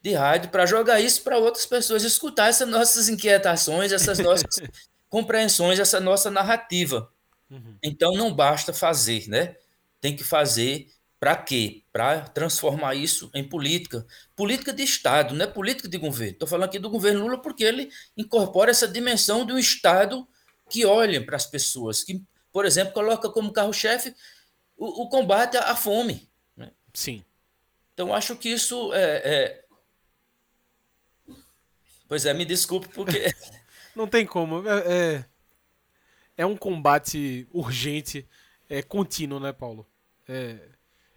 de 0.00 0.12
rádio 0.12 0.50
para 0.50 0.64
jogar 0.64 1.00
isso 1.00 1.22
para 1.22 1.38
outras 1.38 1.66
pessoas 1.66 2.04
escutar 2.04 2.48
essas 2.48 2.68
nossas 2.68 3.08
inquietações, 3.08 3.90
essas 3.90 4.20
nossas 4.20 4.60
compreensões, 5.08 5.78
essa 5.78 6.00
nossa 6.00 6.30
narrativa. 6.30 7.12
Uhum. 7.50 7.76
Então 7.82 8.14
não 8.14 8.32
basta 8.32 8.72
fazer, 8.72 9.28
né? 9.28 9.56
Tem 10.00 10.14
que 10.14 10.24
fazer 10.24 10.90
para 11.18 11.36
quê? 11.36 11.82
Para 11.92 12.20
transformar 12.20 12.94
isso 12.94 13.30
em 13.34 13.42
política. 13.42 14.06
Política 14.36 14.72
de 14.72 14.82
Estado, 14.82 15.34
não 15.34 15.44
é 15.44 15.48
política 15.48 15.88
de 15.88 15.98
governo. 15.98 16.34
Estou 16.34 16.48
falando 16.48 16.68
aqui 16.68 16.78
do 16.78 16.90
governo 16.90 17.22
Lula 17.22 17.40
porque 17.40 17.64
ele 17.64 17.90
incorpora 18.16 18.70
essa 18.70 18.86
dimensão 18.86 19.44
de 19.44 19.52
um 19.52 19.58
Estado 19.58 20.26
que 20.70 20.84
olha 20.84 21.24
para 21.24 21.36
as 21.36 21.46
pessoas, 21.46 22.04
que, 22.04 22.22
por 22.52 22.64
exemplo, 22.64 22.92
coloca 22.92 23.30
como 23.30 23.52
carro-chefe 23.52 24.14
o, 24.76 25.02
o, 25.02 25.08
combate 25.08 25.56
à 25.56 25.74
fome. 25.74 26.28
Né? 26.56 26.70
Sim. 26.92 27.24
Então, 27.94 28.14
acho 28.14 28.36
que 28.36 28.50
isso 28.50 28.92
é, 28.92 29.22
é 29.24 29.64
Pois 32.08 32.24
é, 32.24 32.32
me 32.32 32.44
desculpe 32.44 32.88
porque. 32.88 33.32
Não 33.98 34.06
tem 34.06 34.24
como. 34.24 34.62
É, 34.68 34.78
é, 34.86 35.24
é, 36.36 36.46
um 36.46 36.56
combate 36.56 37.48
urgente, 37.50 38.28
é 38.68 38.80
contínuo, 38.80 39.40
né, 39.40 39.52
Paulo? 39.52 39.84
É, 40.28 40.56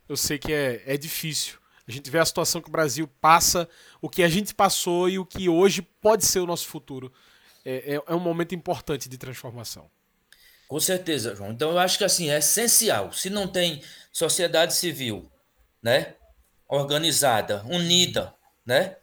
eu 0.10 0.18
sei 0.18 0.40
que 0.40 0.52
é, 0.52 0.82
é 0.88 0.98
difícil. 0.98 1.60
A 1.88 1.92
gente 1.92 2.10
vê 2.10 2.18
a 2.18 2.26
situação 2.26 2.60
que 2.60 2.70
o 2.70 2.72
Brasil 2.72 3.08
passa, 3.22 3.70
o 4.02 4.10
que 4.10 4.24
a 4.24 4.28
gente 4.28 4.56
passou 4.56 5.08
e 5.08 5.20
o 5.20 5.26
que 5.26 5.48
hoje 5.48 5.84
pode 5.84 6.26
ser 6.26 6.40
o 6.40 6.48
nosso 6.48 6.68
futuro. 6.68 7.14
É, 7.64 7.98
é, 7.98 8.04
é 8.04 8.16
um 8.16 8.20
momento 8.20 8.56
importante 8.56 9.08
de 9.08 9.16
transformação. 9.16 9.88
Com 10.68 10.80
certeza, 10.80 11.36
João. 11.36 11.52
Então 11.52 11.70
eu 11.70 11.78
acho 11.78 12.00
que 12.00 12.04
assim 12.04 12.32
é 12.32 12.40
essencial. 12.40 13.14
Se 13.14 13.30
não 13.30 13.48
tem 13.48 13.84
sociedade 14.12 14.74
civil, 14.74 15.32
né, 15.84 16.16
organizada, 16.68 17.64
unida, 17.68 18.34
né, 18.66 18.98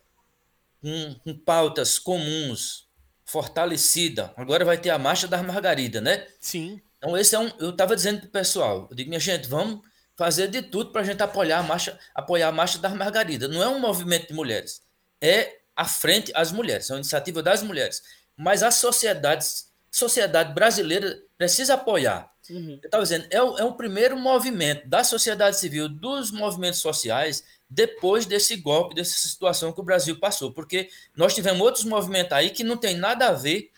com, 0.81 1.15
com 1.23 1.39
pautas 1.39 1.97
comuns, 1.97 2.88
fortalecida. 3.29 4.33
Agora 4.37 4.65
vai 4.65 4.79
ter 4.79 4.91
a 4.91 4.99
Marcha 4.99 5.29
das 5.29 5.43
Margaridas, 5.43 6.03
né? 6.03 6.27
Sim. 6.41 6.81
Então, 6.97 7.17
esse 7.17 7.35
é 7.35 7.39
um. 7.39 7.51
Eu 7.59 7.71
estava 7.71 7.95
dizendo 7.95 8.21
para 8.21 8.29
o 8.29 8.31
pessoal, 8.31 8.89
eu 8.91 8.97
digo, 8.97 9.09
minha 9.09 9.21
gente, 9.21 9.47
vamos 9.47 9.81
fazer 10.17 10.49
de 10.49 10.63
tudo 10.63 10.91
para 10.91 11.03
a 11.03 11.05
gente 11.05 11.23
apoiar 11.23 11.59
a 11.59 11.63
marcha, 11.63 11.97
apoiar 12.15 12.49
a 12.49 12.53
Marcha 12.53 12.79
das 12.79 12.93
Margaridas. 12.95 13.49
Não 13.51 13.63
é 13.63 13.69
um 13.69 13.79
movimento 13.79 14.29
de 14.29 14.35
mulheres, 14.35 14.83
é 15.21 15.59
a 15.77 15.85
frente 15.85 16.33
às 16.35 16.51
mulheres, 16.51 16.91
é 16.91 16.95
uma 16.95 17.01
iniciativa 17.01 17.43
das 17.43 17.63
mulheres. 17.63 18.03
Mas 18.37 18.63
a 18.63 18.71
sociedade, 18.71 19.45
sociedade 19.91 20.53
brasileira 20.55 21.17
precisa 21.37 21.75
apoiar. 21.75 22.33
Uhum. 22.51 22.79
Eu 22.83 22.87
estava 22.87 23.03
dizendo, 23.03 23.27
é 23.31 23.37
é 23.37 23.65
o 23.65 23.75
primeiro 23.75 24.17
movimento 24.19 24.89
da 24.89 25.05
sociedade 25.05 25.59
civil, 25.59 25.89
dos 25.89 26.33
movimentos 26.33 26.81
sociais, 26.81 27.45
depois 27.69 28.25
desse 28.25 28.57
golpe, 28.57 28.95
dessa 28.95 29.19
situação 29.19 29.73
que 29.73 29.81
o 29.81 29.85
Brasil 29.85 30.19
passou. 30.19 30.53
Porque 30.53 30.89
nós 31.17 31.35
tivemos 31.35 31.61
outros 31.61 31.85
movimentos 31.85 32.33
aí 32.33 32.51
que 32.51 32.65
não 32.65 32.77
tem 32.77 32.97
nada 32.97 33.29
a 33.29 33.33
ver 33.33 33.71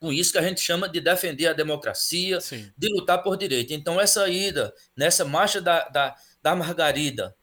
com 0.00 0.12
isso 0.12 0.32
que 0.32 0.38
a 0.38 0.42
gente 0.42 0.60
chama 0.60 0.88
de 0.88 1.00
defender 1.00 1.46
a 1.46 1.52
democracia, 1.52 2.40
Sim. 2.40 2.68
de 2.76 2.88
lutar 2.88 3.22
por 3.22 3.36
direito. 3.36 3.72
Então, 3.72 4.00
essa 4.00 4.28
ida 4.28 4.74
nessa 4.96 5.24
marcha 5.24 5.60
da, 5.60 5.88
da, 5.88 6.16
da 6.42 6.56
Margarida, 6.56 7.36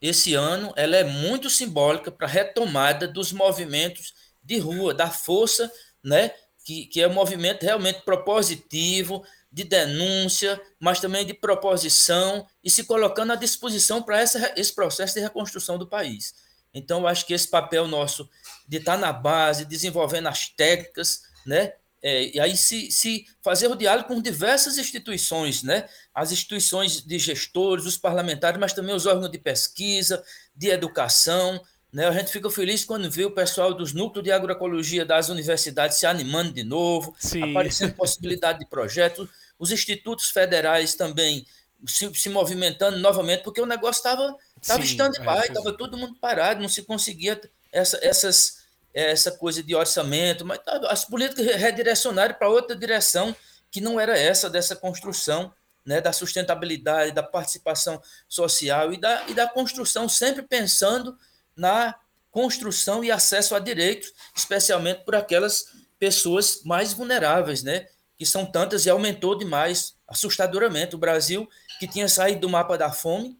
esse 0.00 0.34
ano, 0.34 0.72
ela 0.76 0.96
é 0.96 1.02
muito 1.02 1.50
simbólica 1.50 2.12
para 2.12 2.28
a 2.28 2.30
retomada 2.30 3.08
dos 3.08 3.32
movimentos 3.32 4.14
de 4.40 4.58
rua, 4.58 4.94
da 4.94 5.10
força, 5.10 5.72
né? 6.04 6.30
Que, 6.64 6.86
que 6.86 7.02
é 7.02 7.08
um 7.08 7.12
movimento 7.12 7.64
realmente 7.64 8.02
propositivo, 8.02 9.24
de 9.54 9.62
denúncia, 9.62 10.60
mas 10.80 10.98
também 10.98 11.24
de 11.24 11.32
proposição 11.32 12.44
e 12.62 12.68
se 12.68 12.82
colocando 12.82 13.32
à 13.32 13.36
disposição 13.36 14.02
para 14.02 14.20
esse 14.20 14.74
processo 14.74 15.14
de 15.14 15.20
reconstrução 15.20 15.78
do 15.78 15.86
país. 15.86 16.34
Então, 16.74 17.02
eu 17.02 17.06
acho 17.06 17.24
que 17.24 17.32
esse 17.32 17.46
papel 17.46 17.86
nosso 17.86 18.28
de 18.66 18.78
estar 18.78 18.96
na 18.96 19.12
base, 19.12 19.64
desenvolvendo 19.64 20.26
as 20.26 20.48
técnicas, 20.48 21.22
né? 21.46 21.72
É, 22.02 22.34
e 22.34 22.40
aí 22.40 22.56
se, 22.56 22.90
se 22.90 23.26
fazer 23.42 23.68
o 23.68 23.76
diálogo 23.76 24.08
com 24.08 24.20
diversas 24.20 24.76
instituições, 24.76 25.62
né? 25.62 25.88
As 26.12 26.32
instituições 26.32 27.00
de 27.00 27.16
gestores, 27.16 27.86
os 27.86 27.96
parlamentares, 27.96 28.58
mas 28.58 28.72
também 28.72 28.92
os 28.92 29.06
órgãos 29.06 29.30
de 29.30 29.38
pesquisa, 29.38 30.22
de 30.52 30.68
educação, 30.68 31.62
né? 31.92 32.08
A 32.08 32.12
gente 32.12 32.32
fica 32.32 32.50
feliz 32.50 32.84
quando 32.84 33.08
vê 33.08 33.24
o 33.24 33.30
pessoal 33.30 33.72
dos 33.72 33.92
núcleos 33.92 34.24
de 34.24 34.32
agroecologia 34.32 35.04
das 35.04 35.28
universidades 35.28 35.96
se 35.96 36.06
animando 36.06 36.52
de 36.52 36.64
novo, 36.64 37.14
Sim. 37.20 37.52
aparecendo 37.52 37.94
possibilidade 37.94 38.58
de 38.58 38.66
projetos 38.66 39.28
os 39.58 39.70
institutos 39.70 40.30
federais 40.30 40.94
também 40.94 41.46
se, 41.86 42.12
se 42.14 42.28
movimentando 42.28 42.98
novamente, 42.98 43.42
porque 43.42 43.60
o 43.60 43.66
negócio 43.66 43.98
estava 43.98 44.36
estava 44.60 44.82
stand-by, 44.84 45.48
estava 45.48 45.72
todo 45.72 45.96
mundo 45.96 46.16
parado, 46.20 46.62
não 46.62 46.68
se 46.68 46.82
conseguia 46.82 47.40
essa, 47.70 47.98
essas, 48.02 48.64
essa 48.92 49.32
coisa 49.32 49.62
de 49.62 49.74
orçamento, 49.74 50.44
mas 50.44 50.60
as 50.88 51.04
políticas 51.04 51.44
redirecionaram 51.46 52.34
para 52.34 52.48
outra 52.48 52.74
direção 52.74 53.34
que 53.70 53.80
não 53.80 53.98
era 53.98 54.18
essa 54.18 54.48
dessa 54.48 54.74
construção 54.76 55.52
né, 55.84 56.00
da 56.00 56.12
sustentabilidade, 56.12 57.12
da 57.12 57.22
participação 57.22 58.00
social 58.28 58.92
e 58.92 58.96
da, 58.96 59.24
e 59.28 59.34
da 59.34 59.46
construção, 59.46 60.08
sempre 60.08 60.42
pensando 60.42 61.18
na 61.54 61.94
construção 62.30 63.04
e 63.04 63.10
acesso 63.10 63.54
a 63.54 63.58
direitos, 63.58 64.12
especialmente 64.34 65.04
por 65.04 65.14
aquelas 65.14 65.66
pessoas 65.98 66.62
mais 66.64 66.92
vulneráveis, 66.92 67.62
né? 67.62 67.86
Que 68.16 68.24
são 68.24 68.46
tantas 68.46 68.86
e 68.86 68.90
aumentou 68.90 69.36
demais, 69.36 69.96
assustadoramente. 70.06 70.94
O 70.94 70.98
Brasil, 70.98 71.48
que 71.78 71.86
tinha 71.86 72.08
saído 72.08 72.42
do 72.42 72.48
mapa 72.48 72.78
da 72.78 72.92
fome 72.92 73.38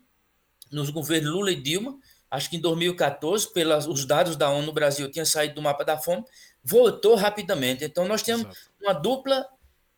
nos 0.71 0.91
governos 0.91 1.31
Lula 1.31 1.53
e 1.53 1.61
Dilma, 1.61 1.99
acho 2.31 2.51
que 2.51 2.57
em 2.57 2.61
2014, 2.61 3.53
pelos 3.53 4.05
dados 4.05 4.37
da 4.37 4.51
ONU, 4.51 4.71
o 4.71 4.73
Brasil 4.73 5.11
tinha 5.11 5.25
saído 5.25 5.55
do 5.55 5.63
mapa 5.63 5.85
da 5.85 5.97
fome, 5.97 6.25
voltou 6.63 7.15
rapidamente. 7.15 7.85
Então, 7.85 8.07
nós 8.07 8.23
temos 8.23 8.43
Exato. 8.43 8.59
uma 8.83 8.93
dupla 8.93 9.47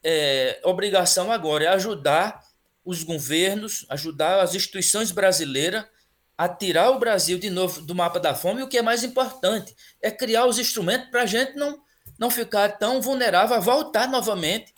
é, 0.05 0.61
obrigação 0.63 1.33
agora, 1.33 1.65
é 1.65 1.69
ajudar 1.69 2.43
os 2.85 3.03
governos, 3.03 3.87
ajudar 3.89 4.41
as 4.41 4.55
instituições 4.55 5.11
brasileiras 5.11 5.85
a 6.39 6.49
tirar 6.49 6.91
o 6.91 6.99
Brasil 6.99 7.39
de 7.39 7.49
novo 7.49 7.81
do 7.81 7.95
mapa 7.95 8.21
da 8.21 8.35
fome, 8.35 8.61
e 8.61 8.63
o 8.63 8.69
que 8.69 8.77
é 8.77 8.83
mais 8.83 9.03
importante 9.03 9.75
é 10.03 10.11
criar 10.11 10.45
os 10.47 10.59
instrumentos 10.59 11.09
para 11.09 11.23
a 11.23 11.27
gente 11.27 11.57
não 11.57 11.81
não 12.19 12.31
ficar 12.31 12.79
tão 12.79 13.01
vulnerável 13.01 13.57
a 13.57 13.61
voltar 13.61 14.09
novamente 14.09 14.75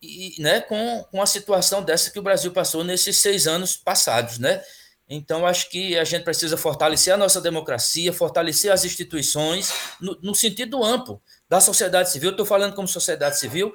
e, 0.00 0.34
né, 0.40 0.60
com, 0.60 1.04
com 1.10 1.22
a 1.22 1.26
situação 1.26 1.82
dessa 1.82 2.10
que 2.10 2.18
o 2.18 2.22
Brasil 2.22 2.52
passou 2.52 2.82
nesses 2.82 3.18
seis 3.18 3.46
anos 3.46 3.76
passados, 3.76 4.38
né? 4.38 4.62
Então, 5.08 5.46
acho 5.46 5.68
que 5.68 5.98
a 5.98 6.04
gente 6.04 6.24
precisa 6.24 6.56
fortalecer 6.56 7.12
a 7.12 7.16
nossa 7.16 7.40
democracia, 7.40 8.12
fortalecer 8.12 8.72
as 8.72 8.84
instituições, 8.84 9.72
no, 10.00 10.18
no 10.22 10.34
sentido 10.34 10.82
amplo 10.82 11.20
da 11.48 11.60
sociedade 11.60 12.10
civil. 12.10 12.30
Estou 12.30 12.46
falando 12.46 12.74
como 12.74 12.88
sociedade 12.88 13.38
civil, 13.38 13.74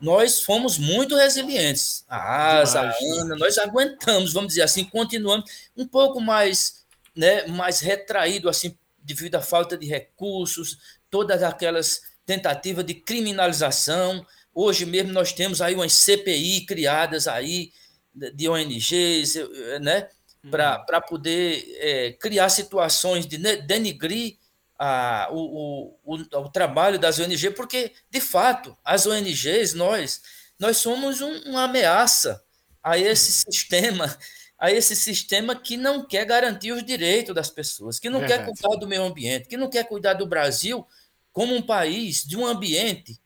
nós 0.00 0.42
fomos 0.42 0.76
muito 0.76 1.16
resilientes. 1.16 2.04
A 2.06 2.58
Asa, 2.58 2.82
a 2.82 2.94
Ana, 3.20 3.36
nós 3.36 3.56
aguentamos, 3.56 4.32
vamos 4.32 4.48
dizer 4.48 4.62
assim, 4.62 4.84
continuamos 4.84 5.50
um 5.76 5.86
pouco 5.86 6.20
mais, 6.20 6.84
né, 7.16 7.46
mais 7.46 7.80
retraído, 7.80 8.48
assim, 8.48 8.76
devido 8.98 9.36
à 9.36 9.40
falta 9.40 9.78
de 9.78 9.86
recursos, 9.86 10.78
todas 11.10 11.42
aquelas 11.42 12.02
tentativa 12.26 12.82
de 12.82 12.94
criminalização. 12.94 14.24
Hoje 14.54 14.86
mesmo 14.86 15.12
nós 15.12 15.32
temos 15.32 15.60
aí 15.60 15.74
umas 15.74 15.92
CPI 15.92 16.66
criadas 16.66 17.26
aí 17.26 17.72
de 18.14 18.48
ONGs, 18.48 19.34
né, 19.80 20.08
para 20.50 20.84
uhum. 20.92 21.00
poder 21.08 21.64
é, 21.78 22.12
criar 22.12 22.48
situações 22.48 23.26
de 23.26 23.38
denigrir 23.62 24.36
a, 24.78 25.28
o, 25.30 25.96
o, 26.04 26.14
o, 26.16 26.38
o, 26.38 26.48
trabalho 26.48 26.98
das 26.98 27.18
ONGs, 27.18 27.54
porque, 27.54 27.92
de 28.10 28.20
fato, 28.20 28.76
as 28.84 29.06
ONGs, 29.06 29.74
nós, 29.74 30.22
nós 30.58 30.76
somos 30.76 31.20
um, 31.20 31.32
uma 31.46 31.64
ameaça 31.64 32.42
a 32.82 32.98
esse 32.98 33.32
sistema, 33.32 34.16
a 34.58 34.70
esse 34.70 34.94
sistema 34.94 35.56
que 35.56 35.76
não 35.76 36.06
quer 36.06 36.24
garantir 36.24 36.72
os 36.72 36.84
direitos 36.84 37.34
das 37.34 37.50
pessoas, 37.50 37.98
que 37.98 38.10
não 38.10 38.20
Verdade. 38.20 38.44
quer 38.44 38.52
cuidar 38.52 38.76
do 38.76 38.86
meio 38.86 39.02
ambiente, 39.02 39.48
que 39.48 39.56
não 39.56 39.70
quer 39.70 39.84
cuidar 39.84 40.14
do 40.14 40.26
Brasil 40.26 40.86
como 41.34 41.54
um 41.54 41.60
país 41.60 42.24
de 42.24 42.38
um 42.38 42.46
ambiente 42.46 43.20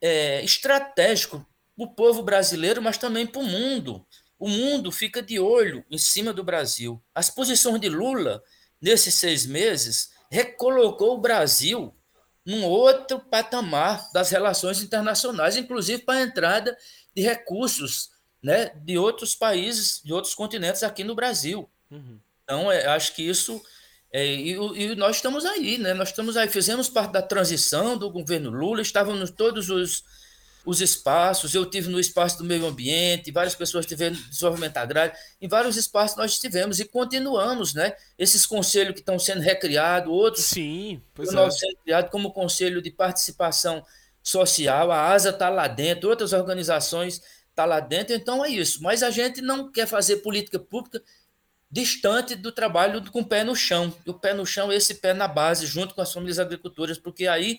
é, 0.00 0.44
estratégico 0.44 1.44
para 1.74 1.84
o 1.84 1.90
povo 1.90 2.22
brasileiro, 2.22 2.80
mas 2.80 2.98
também 2.98 3.26
para 3.26 3.40
o 3.40 3.44
mundo. 3.44 4.06
O 4.38 4.48
mundo 4.48 4.92
fica 4.92 5.20
de 5.20 5.40
olho 5.40 5.84
em 5.90 5.98
cima 5.98 6.32
do 6.32 6.44
Brasil. 6.44 7.02
As 7.12 7.30
posições 7.30 7.80
de 7.80 7.88
Lula, 7.88 8.40
nesses 8.80 9.14
seis 9.14 9.46
meses, 9.46 10.10
recolocou 10.30 11.16
o 11.16 11.20
Brasil 11.20 11.92
num 12.44 12.64
outro 12.64 13.18
patamar 13.18 14.12
das 14.12 14.30
relações 14.30 14.82
internacionais, 14.82 15.56
inclusive 15.56 16.02
para 16.02 16.20
a 16.20 16.22
entrada 16.22 16.76
de 17.14 17.22
recursos 17.22 18.10
né, 18.42 18.66
de 18.84 18.96
outros 18.98 19.34
países, 19.34 20.00
de 20.04 20.12
outros 20.12 20.34
continentes 20.34 20.82
aqui 20.82 21.02
no 21.02 21.14
Brasil. 21.14 21.68
Uhum. 21.90 22.20
Então, 22.44 22.70
é, 22.70 22.86
acho 22.88 23.14
que 23.14 23.22
isso. 23.22 23.62
É, 24.10 24.24
e, 24.24 24.52
e, 24.52 24.94
nós 24.94 25.16
estamos 25.16 25.44
aí, 25.44 25.76
né? 25.78 25.92
Nós 25.92 26.08
estamos 26.08 26.36
aí, 26.36 26.48
fizemos 26.48 26.88
parte 26.88 27.12
da 27.12 27.22
transição 27.22 27.96
do 27.96 28.10
governo 28.10 28.50
Lula, 28.50 28.80
estávamos 28.80 29.30
todos 29.30 29.68
os, 29.68 30.02
os 30.64 30.80
espaços, 30.80 31.54
eu 31.54 31.66
tive 31.66 31.90
no 31.90 32.00
espaço 32.00 32.38
do 32.38 32.44
meio 32.44 32.66
ambiente, 32.66 33.30
várias 33.30 33.54
pessoas 33.54 33.84
tiveram 33.84 34.16
desenvolvimento 34.16 34.78
agrário, 34.78 35.12
em 35.40 35.46
vários 35.46 35.76
espaços 35.76 36.16
nós 36.16 36.32
estivemos 36.32 36.80
e 36.80 36.86
continuamos, 36.86 37.74
né? 37.74 37.94
Esses 38.18 38.46
conselhos 38.46 38.94
que 38.94 39.00
estão 39.00 39.18
sendo 39.18 39.40
recriados, 39.40 40.10
outros 40.10 40.46
Sim, 40.46 41.02
pois 41.14 41.32
é. 41.32 41.50
sendo 41.50 41.76
criados 41.84 42.10
como 42.10 42.32
Conselho 42.32 42.80
de 42.80 42.90
Participação 42.90 43.84
Social, 44.22 44.90
a 44.90 45.12
ASA 45.12 45.30
está 45.30 45.50
lá 45.50 45.68
dentro, 45.68 46.08
outras 46.08 46.32
organizações 46.32 47.20
está 47.50 47.66
lá 47.66 47.80
dentro, 47.80 48.14
então 48.14 48.44
é 48.44 48.48
isso. 48.48 48.82
Mas 48.82 49.02
a 49.02 49.10
gente 49.10 49.42
não 49.42 49.70
quer 49.70 49.86
fazer 49.86 50.18
política 50.18 50.58
pública 50.58 51.02
distante 51.70 52.34
do 52.34 52.50
trabalho 52.50 53.02
com 53.10 53.20
o 53.20 53.26
pé 53.26 53.44
no 53.44 53.54
chão. 53.54 53.94
E 54.06 54.10
o 54.10 54.14
pé 54.14 54.32
no 54.32 54.46
chão, 54.46 54.72
esse 54.72 54.94
pé 54.94 55.12
na 55.12 55.28
base, 55.28 55.66
junto 55.66 55.94
com 55.94 56.00
as 56.00 56.12
famílias 56.12 56.38
agricultoras, 56.38 56.98
porque 56.98 57.26
aí 57.26 57.58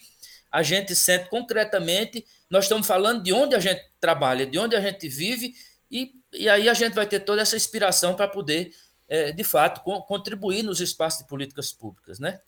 a 0.51 0.63
gente 0.63 0.95
sente 0.95 1.29
concretamente, 1.29 2.25
nós 2.49 2.65
estamos 2.65 2.87
falando 2.87 3.21
de 3.21 3.31
onde 3.31 3.55
a 3.55 3.59
gente 3.59 3.81
trabalha, 3.99 4.45
de 4.45 4.57
onde 4.57 4.75
a 4.75 4.81
gente 4.81 5.07
vive, 5.07 5.53
e, 5.91 6.11
e 6.33 6.49
aí 6.49 6.67
a 6.67 6.73
gente 6.73 6.93
vai 6.93 7.05
ter 7.05 7.19
toda 7.19 7.41
essa 7.41 7.55
inspiração 7.55 8.15
para 8.15 8.27
poder, 8.27 8.73
é, 9.07 9.31
de 9.31 9.43
fato, 9.43 9.81
co 9.81 10.01
contribuir 10.03 10.63
nos 10.63 10.81
espaços 10.81 11.21
de 11.21 11.27
políticas 11.27 11.71
públicas, 11.71 12.19
né? 12.19 12.39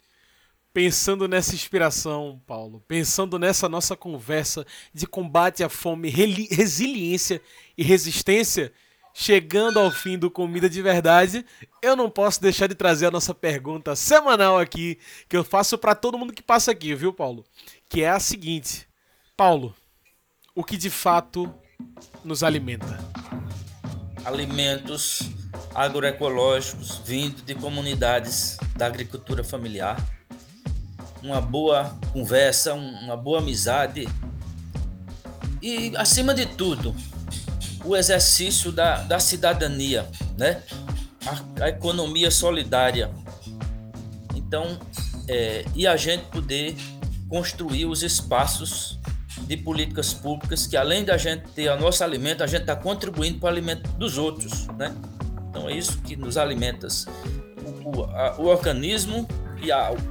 Pensando 0.73 1.27
nessa 1.27 1.53
inspiração, 1.53 2.41
Paulo, 2.47 2.81
pensando 2.87 3.37
nessa 3.37 3.67
nossa 3.67 3.95
conversa 3.95 4.65
de 4.93 5.05
combate 5.05 5.63
à 5.63 5.69
fome, 5.69 6.09
resiliência 6.09 7.41
e 7.77 7.83
resistência, 7.83 8.71
chegando 9.13 9.79
ao 9.79 9.91
fim 9.91 10.17
do 10.17 10.31
Comida 10.31 10.69
de 10.69 10.81
Verdade, 10.81 11.45
eu 11.81 11.95
não 11.95 12.09
posso 12.09 12.41
deixar 12.41 12.67
de 12.67 12.75
trazer 12.75 13.07
a 13.07 13.11
nossa 13.11 13.33
pergunta 13.33 13.95
semanal 13.95 14.59
aqui, 14.59 14.97
que 15.27 15.35
eu 15.35 15.43
faço 15.43 15.77
para 15.77 15.95
todo 15.95 16.17
mundo 16.17 16.33
que 16.33 16.41
passa 16.41 16.71
aqui, 16.71 16.93
viu, 16.95 17.13
Paulo? 17.13 17.45
Que 17.89 18.03
é 18.03 18.09
a 18.09 18.19
seguinte: 18.19 18.87
Paulo, 19.35 19.75
o 20.55 20.63
que 20.63 20.77
de 20.77 20.89
fato 20.89 21.53
nos 22.23 22.43
alimenta? 22.43 22.99
Alimentos 24.23 25.21
agroecológicos 25.73 27.01
vindo 27.05 27.41
de 27.41 27.55
comunidades 27.55 28.57
da 28.75 28.85
agricultura 28.85 29.43
familiar 29.43 29.97
uma 31.23 31.39
boa 31.39 31.97
conversa, 32.11 32.73
uma 32.73 33.15
boa 33.15 33.39
amizade 33.39 34.07
e, 35.61 35.95
acima 35.95 36.33
de 36.33 36.45
tudo, 36.45 36.95
o 37.83 37.95
exercício 37.95 38.71
da, 38.71 39.01
da 39.03 39.19
cidadania, 39.19 40.07
né? 40.37 40.61
A, 41.25 41.65
a 41.65 41.69
economia 41.69 42.31
solidária. 42.31 43.09
Então, 44.35 44.79
é, 45.27 45.65
e 45.75 45.87
a 45.87 45.95
gente 45.95 46.25
poder 46.25 46.75
construir 47.29 47.85
os 47.85 48.03
espaços 48.03 48.99
de 49.47 49.55
políticas 49.57 50.13
públicas 50.13 50.67
que, 50.67 50.75
além 50.75 51.03
da 51.03 51.17
gente 51.17 51.43
ter 51.51 51.69
o 51.69 51.79
nosso 51.79 52.03
alimento, 52.03 52.43
a 52.43 52.47
gente 52.47 52.61
está 52.61 52.75
contribuindo 52.75 53.39
para 53.39 53.47
o 53.47 53.49
alimento 53.49 53.89
dos 53.91 54.17
outros, 54.17 54.67
né? 54.77 54.93
Então, 55.49 55.69
é 55.69 55.75
isso 55.75 56.01
que 56.01 56.15
nos 56.15 56.37
alimenta. 56.37 56.87
O, 57.65 57.99
o, 57.99 58.03
a, 58.03 58.35
o 58.39 58.45
organismo 58.45 59.27
e 59.61 59.71
a 59.71 59.87
alma. 59.87 60.01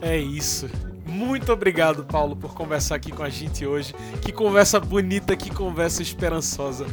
É 0.00 0.16
isso. 0.18 0.68
Muito 1.12 1.52
obrigado, 1.52 2.04
Paulo, 2.04 2.34
por 2.34 2.54
conversar 2.54 2.94
aqui 2.94 3.12
com 3.12 3.22
a 3.22 3.28
gente 3.28 3.66
hoje. 3.66 3.94
Que 4.22 4.32
conversa 4.32 4.80
bonita, 4.80 5.36
que 5.36 5.50
conversa 5.50 6.00
esperançosa. 6.00 6.86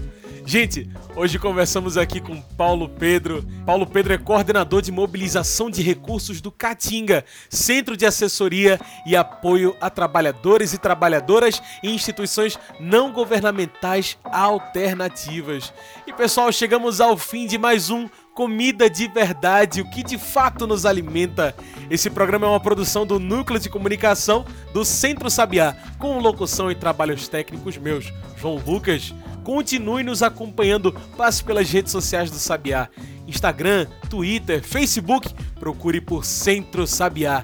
Gente, 0.46 0.90
hoje 1.16 1.38
conversamos 1.38 1.96
aqui 1.96 2.20
com 2.20 2.42
Paulo 2.42 2.90
Pedro. 2.90 3.46
Paulo 3.66 3.86
Pedro 3.86 4.14
é 4.14 4.18
coordenador 4.18 4.82
de 4.82 4.92
mobilização 4.92 5.70
de 5.70 5.82
recursos 5.82 6.42
do 6.42 6.52
Catinga, 6.52 7.24
Centro 7.50 7.96
de 7.96 8.06
Assessoria 8.06 8.80
e 9.06 9.16
Apoio 9.16 9.76
a 9.80 9.90
Trabalhadores 9.90 10.74
e 10.74 10.78
Trabalhadoras 10.78 11.62
e 11.84 11.92
Instituições 11.92 12.58
Não 12.80 13.14
Governamentais 13.14 14.18
Alternativas. 14.24 15.72
E 16.08 16.12
pessoal, 16.12 16.52
chegamos 16.52 17.00
ao 17.00 17.16
fim 17.16 17.46
de 17.46 17.58
mais 17.58 17.90
um 17.90 18.10
comida 18.34 18.90
de 18.90 19.08
verdade, 19.08 19.82
o 19.82 19.90
que 19.90 20.04
de 20.04 20.18
fato 20.18 20.66
nos 20.66 20.86
alimenta. 20.86 21.56
Esse 21.90 22.10
programa 22.10 22.48
é 22.48 22.50
uma 22.50 22.60
produção 22.60 23.06
do 23.06 23.20
Núcleo 23.20 23.60
de 23.60 23.70
Comunicação 23.70 24.46
do 24.74 24.86
Centro 24.86 25.30
Sabiá, 25.30 25.76
com 25.98 26.20
locução 26.20 26.72
e 26.72 26.76
trabalhos 26.76 27.28
técnicos 27.28 27.78
meus, 27.78 28.12
João 28.38 28.62
Lucas. 28.66 29.14
Continue 29.44 30.04
nos 30.04 30.22
acompanhando, 30.22 30.92
passe 31.18 31.44
pelas 31.44 31.70
redes 31.70 31.92
sociais 31.92 32.30
do 32.30 32.38
Sabiá, 32.38 32.88
Instagram, 33.28 33.88
Twitter, 34.10 34.64
Facebook, 34.64 35.34
procure 35.60 36.00
por 36.00 36.26
Centro 36.26 36.86
Sabiá. 36.86 37.44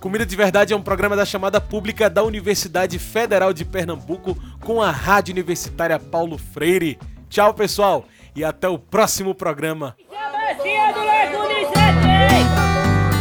Comida 0.00 0.24
de 0.24 0.36
Verdade 0.36 0.72
é 0.72 0.76
um 0.76 0.82
programa 0.82 1.16
da 1.16 1.24
chamada 1.24 1.60
pública 1.60 2.08
da 2.08 2.22
Universidade 2.22 2.98
Federal 2.98 3.52
de 3.52 3.64
Pernambuco 3.64 4.36
com 4.60 4.80
a 4.80 4.90
Rádio 4.90 5.32
Universitária 5.32 5.98
Paulo 5.98 6.38
Freire. 6.38 6.98
Tchau, 7.28 7.52
pessoal, 7.54 8.04
e 8.36 8.44
até 8.44 8.68
o 8.68 8.78
próximo 8.78 9.34
programa. 9.34 9.96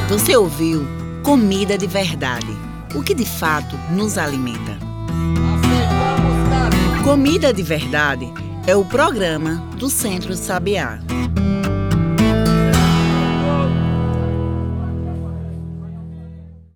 Você 0.09 0.36
ouviu 0.36 0.86
Comida 1.24 1.78
de 1.78 1.88
Verdade, 1.88 2.45
o 2.93 3.01
que 3.01 3.16
de 3.16 3.26
fato 3.26 3.76
nos 3.91 4.18
alimenta. 4.18 4.78
Comida 7.03 7.53
de 7.53 7.63
Verdade 7.63 8.32
é 8.68 8.76
o 8.76 8.84
programa 8.84 9.55
do 9.78 9.89
Centro 9.89 10.36
Sabiá. 10.36 10.99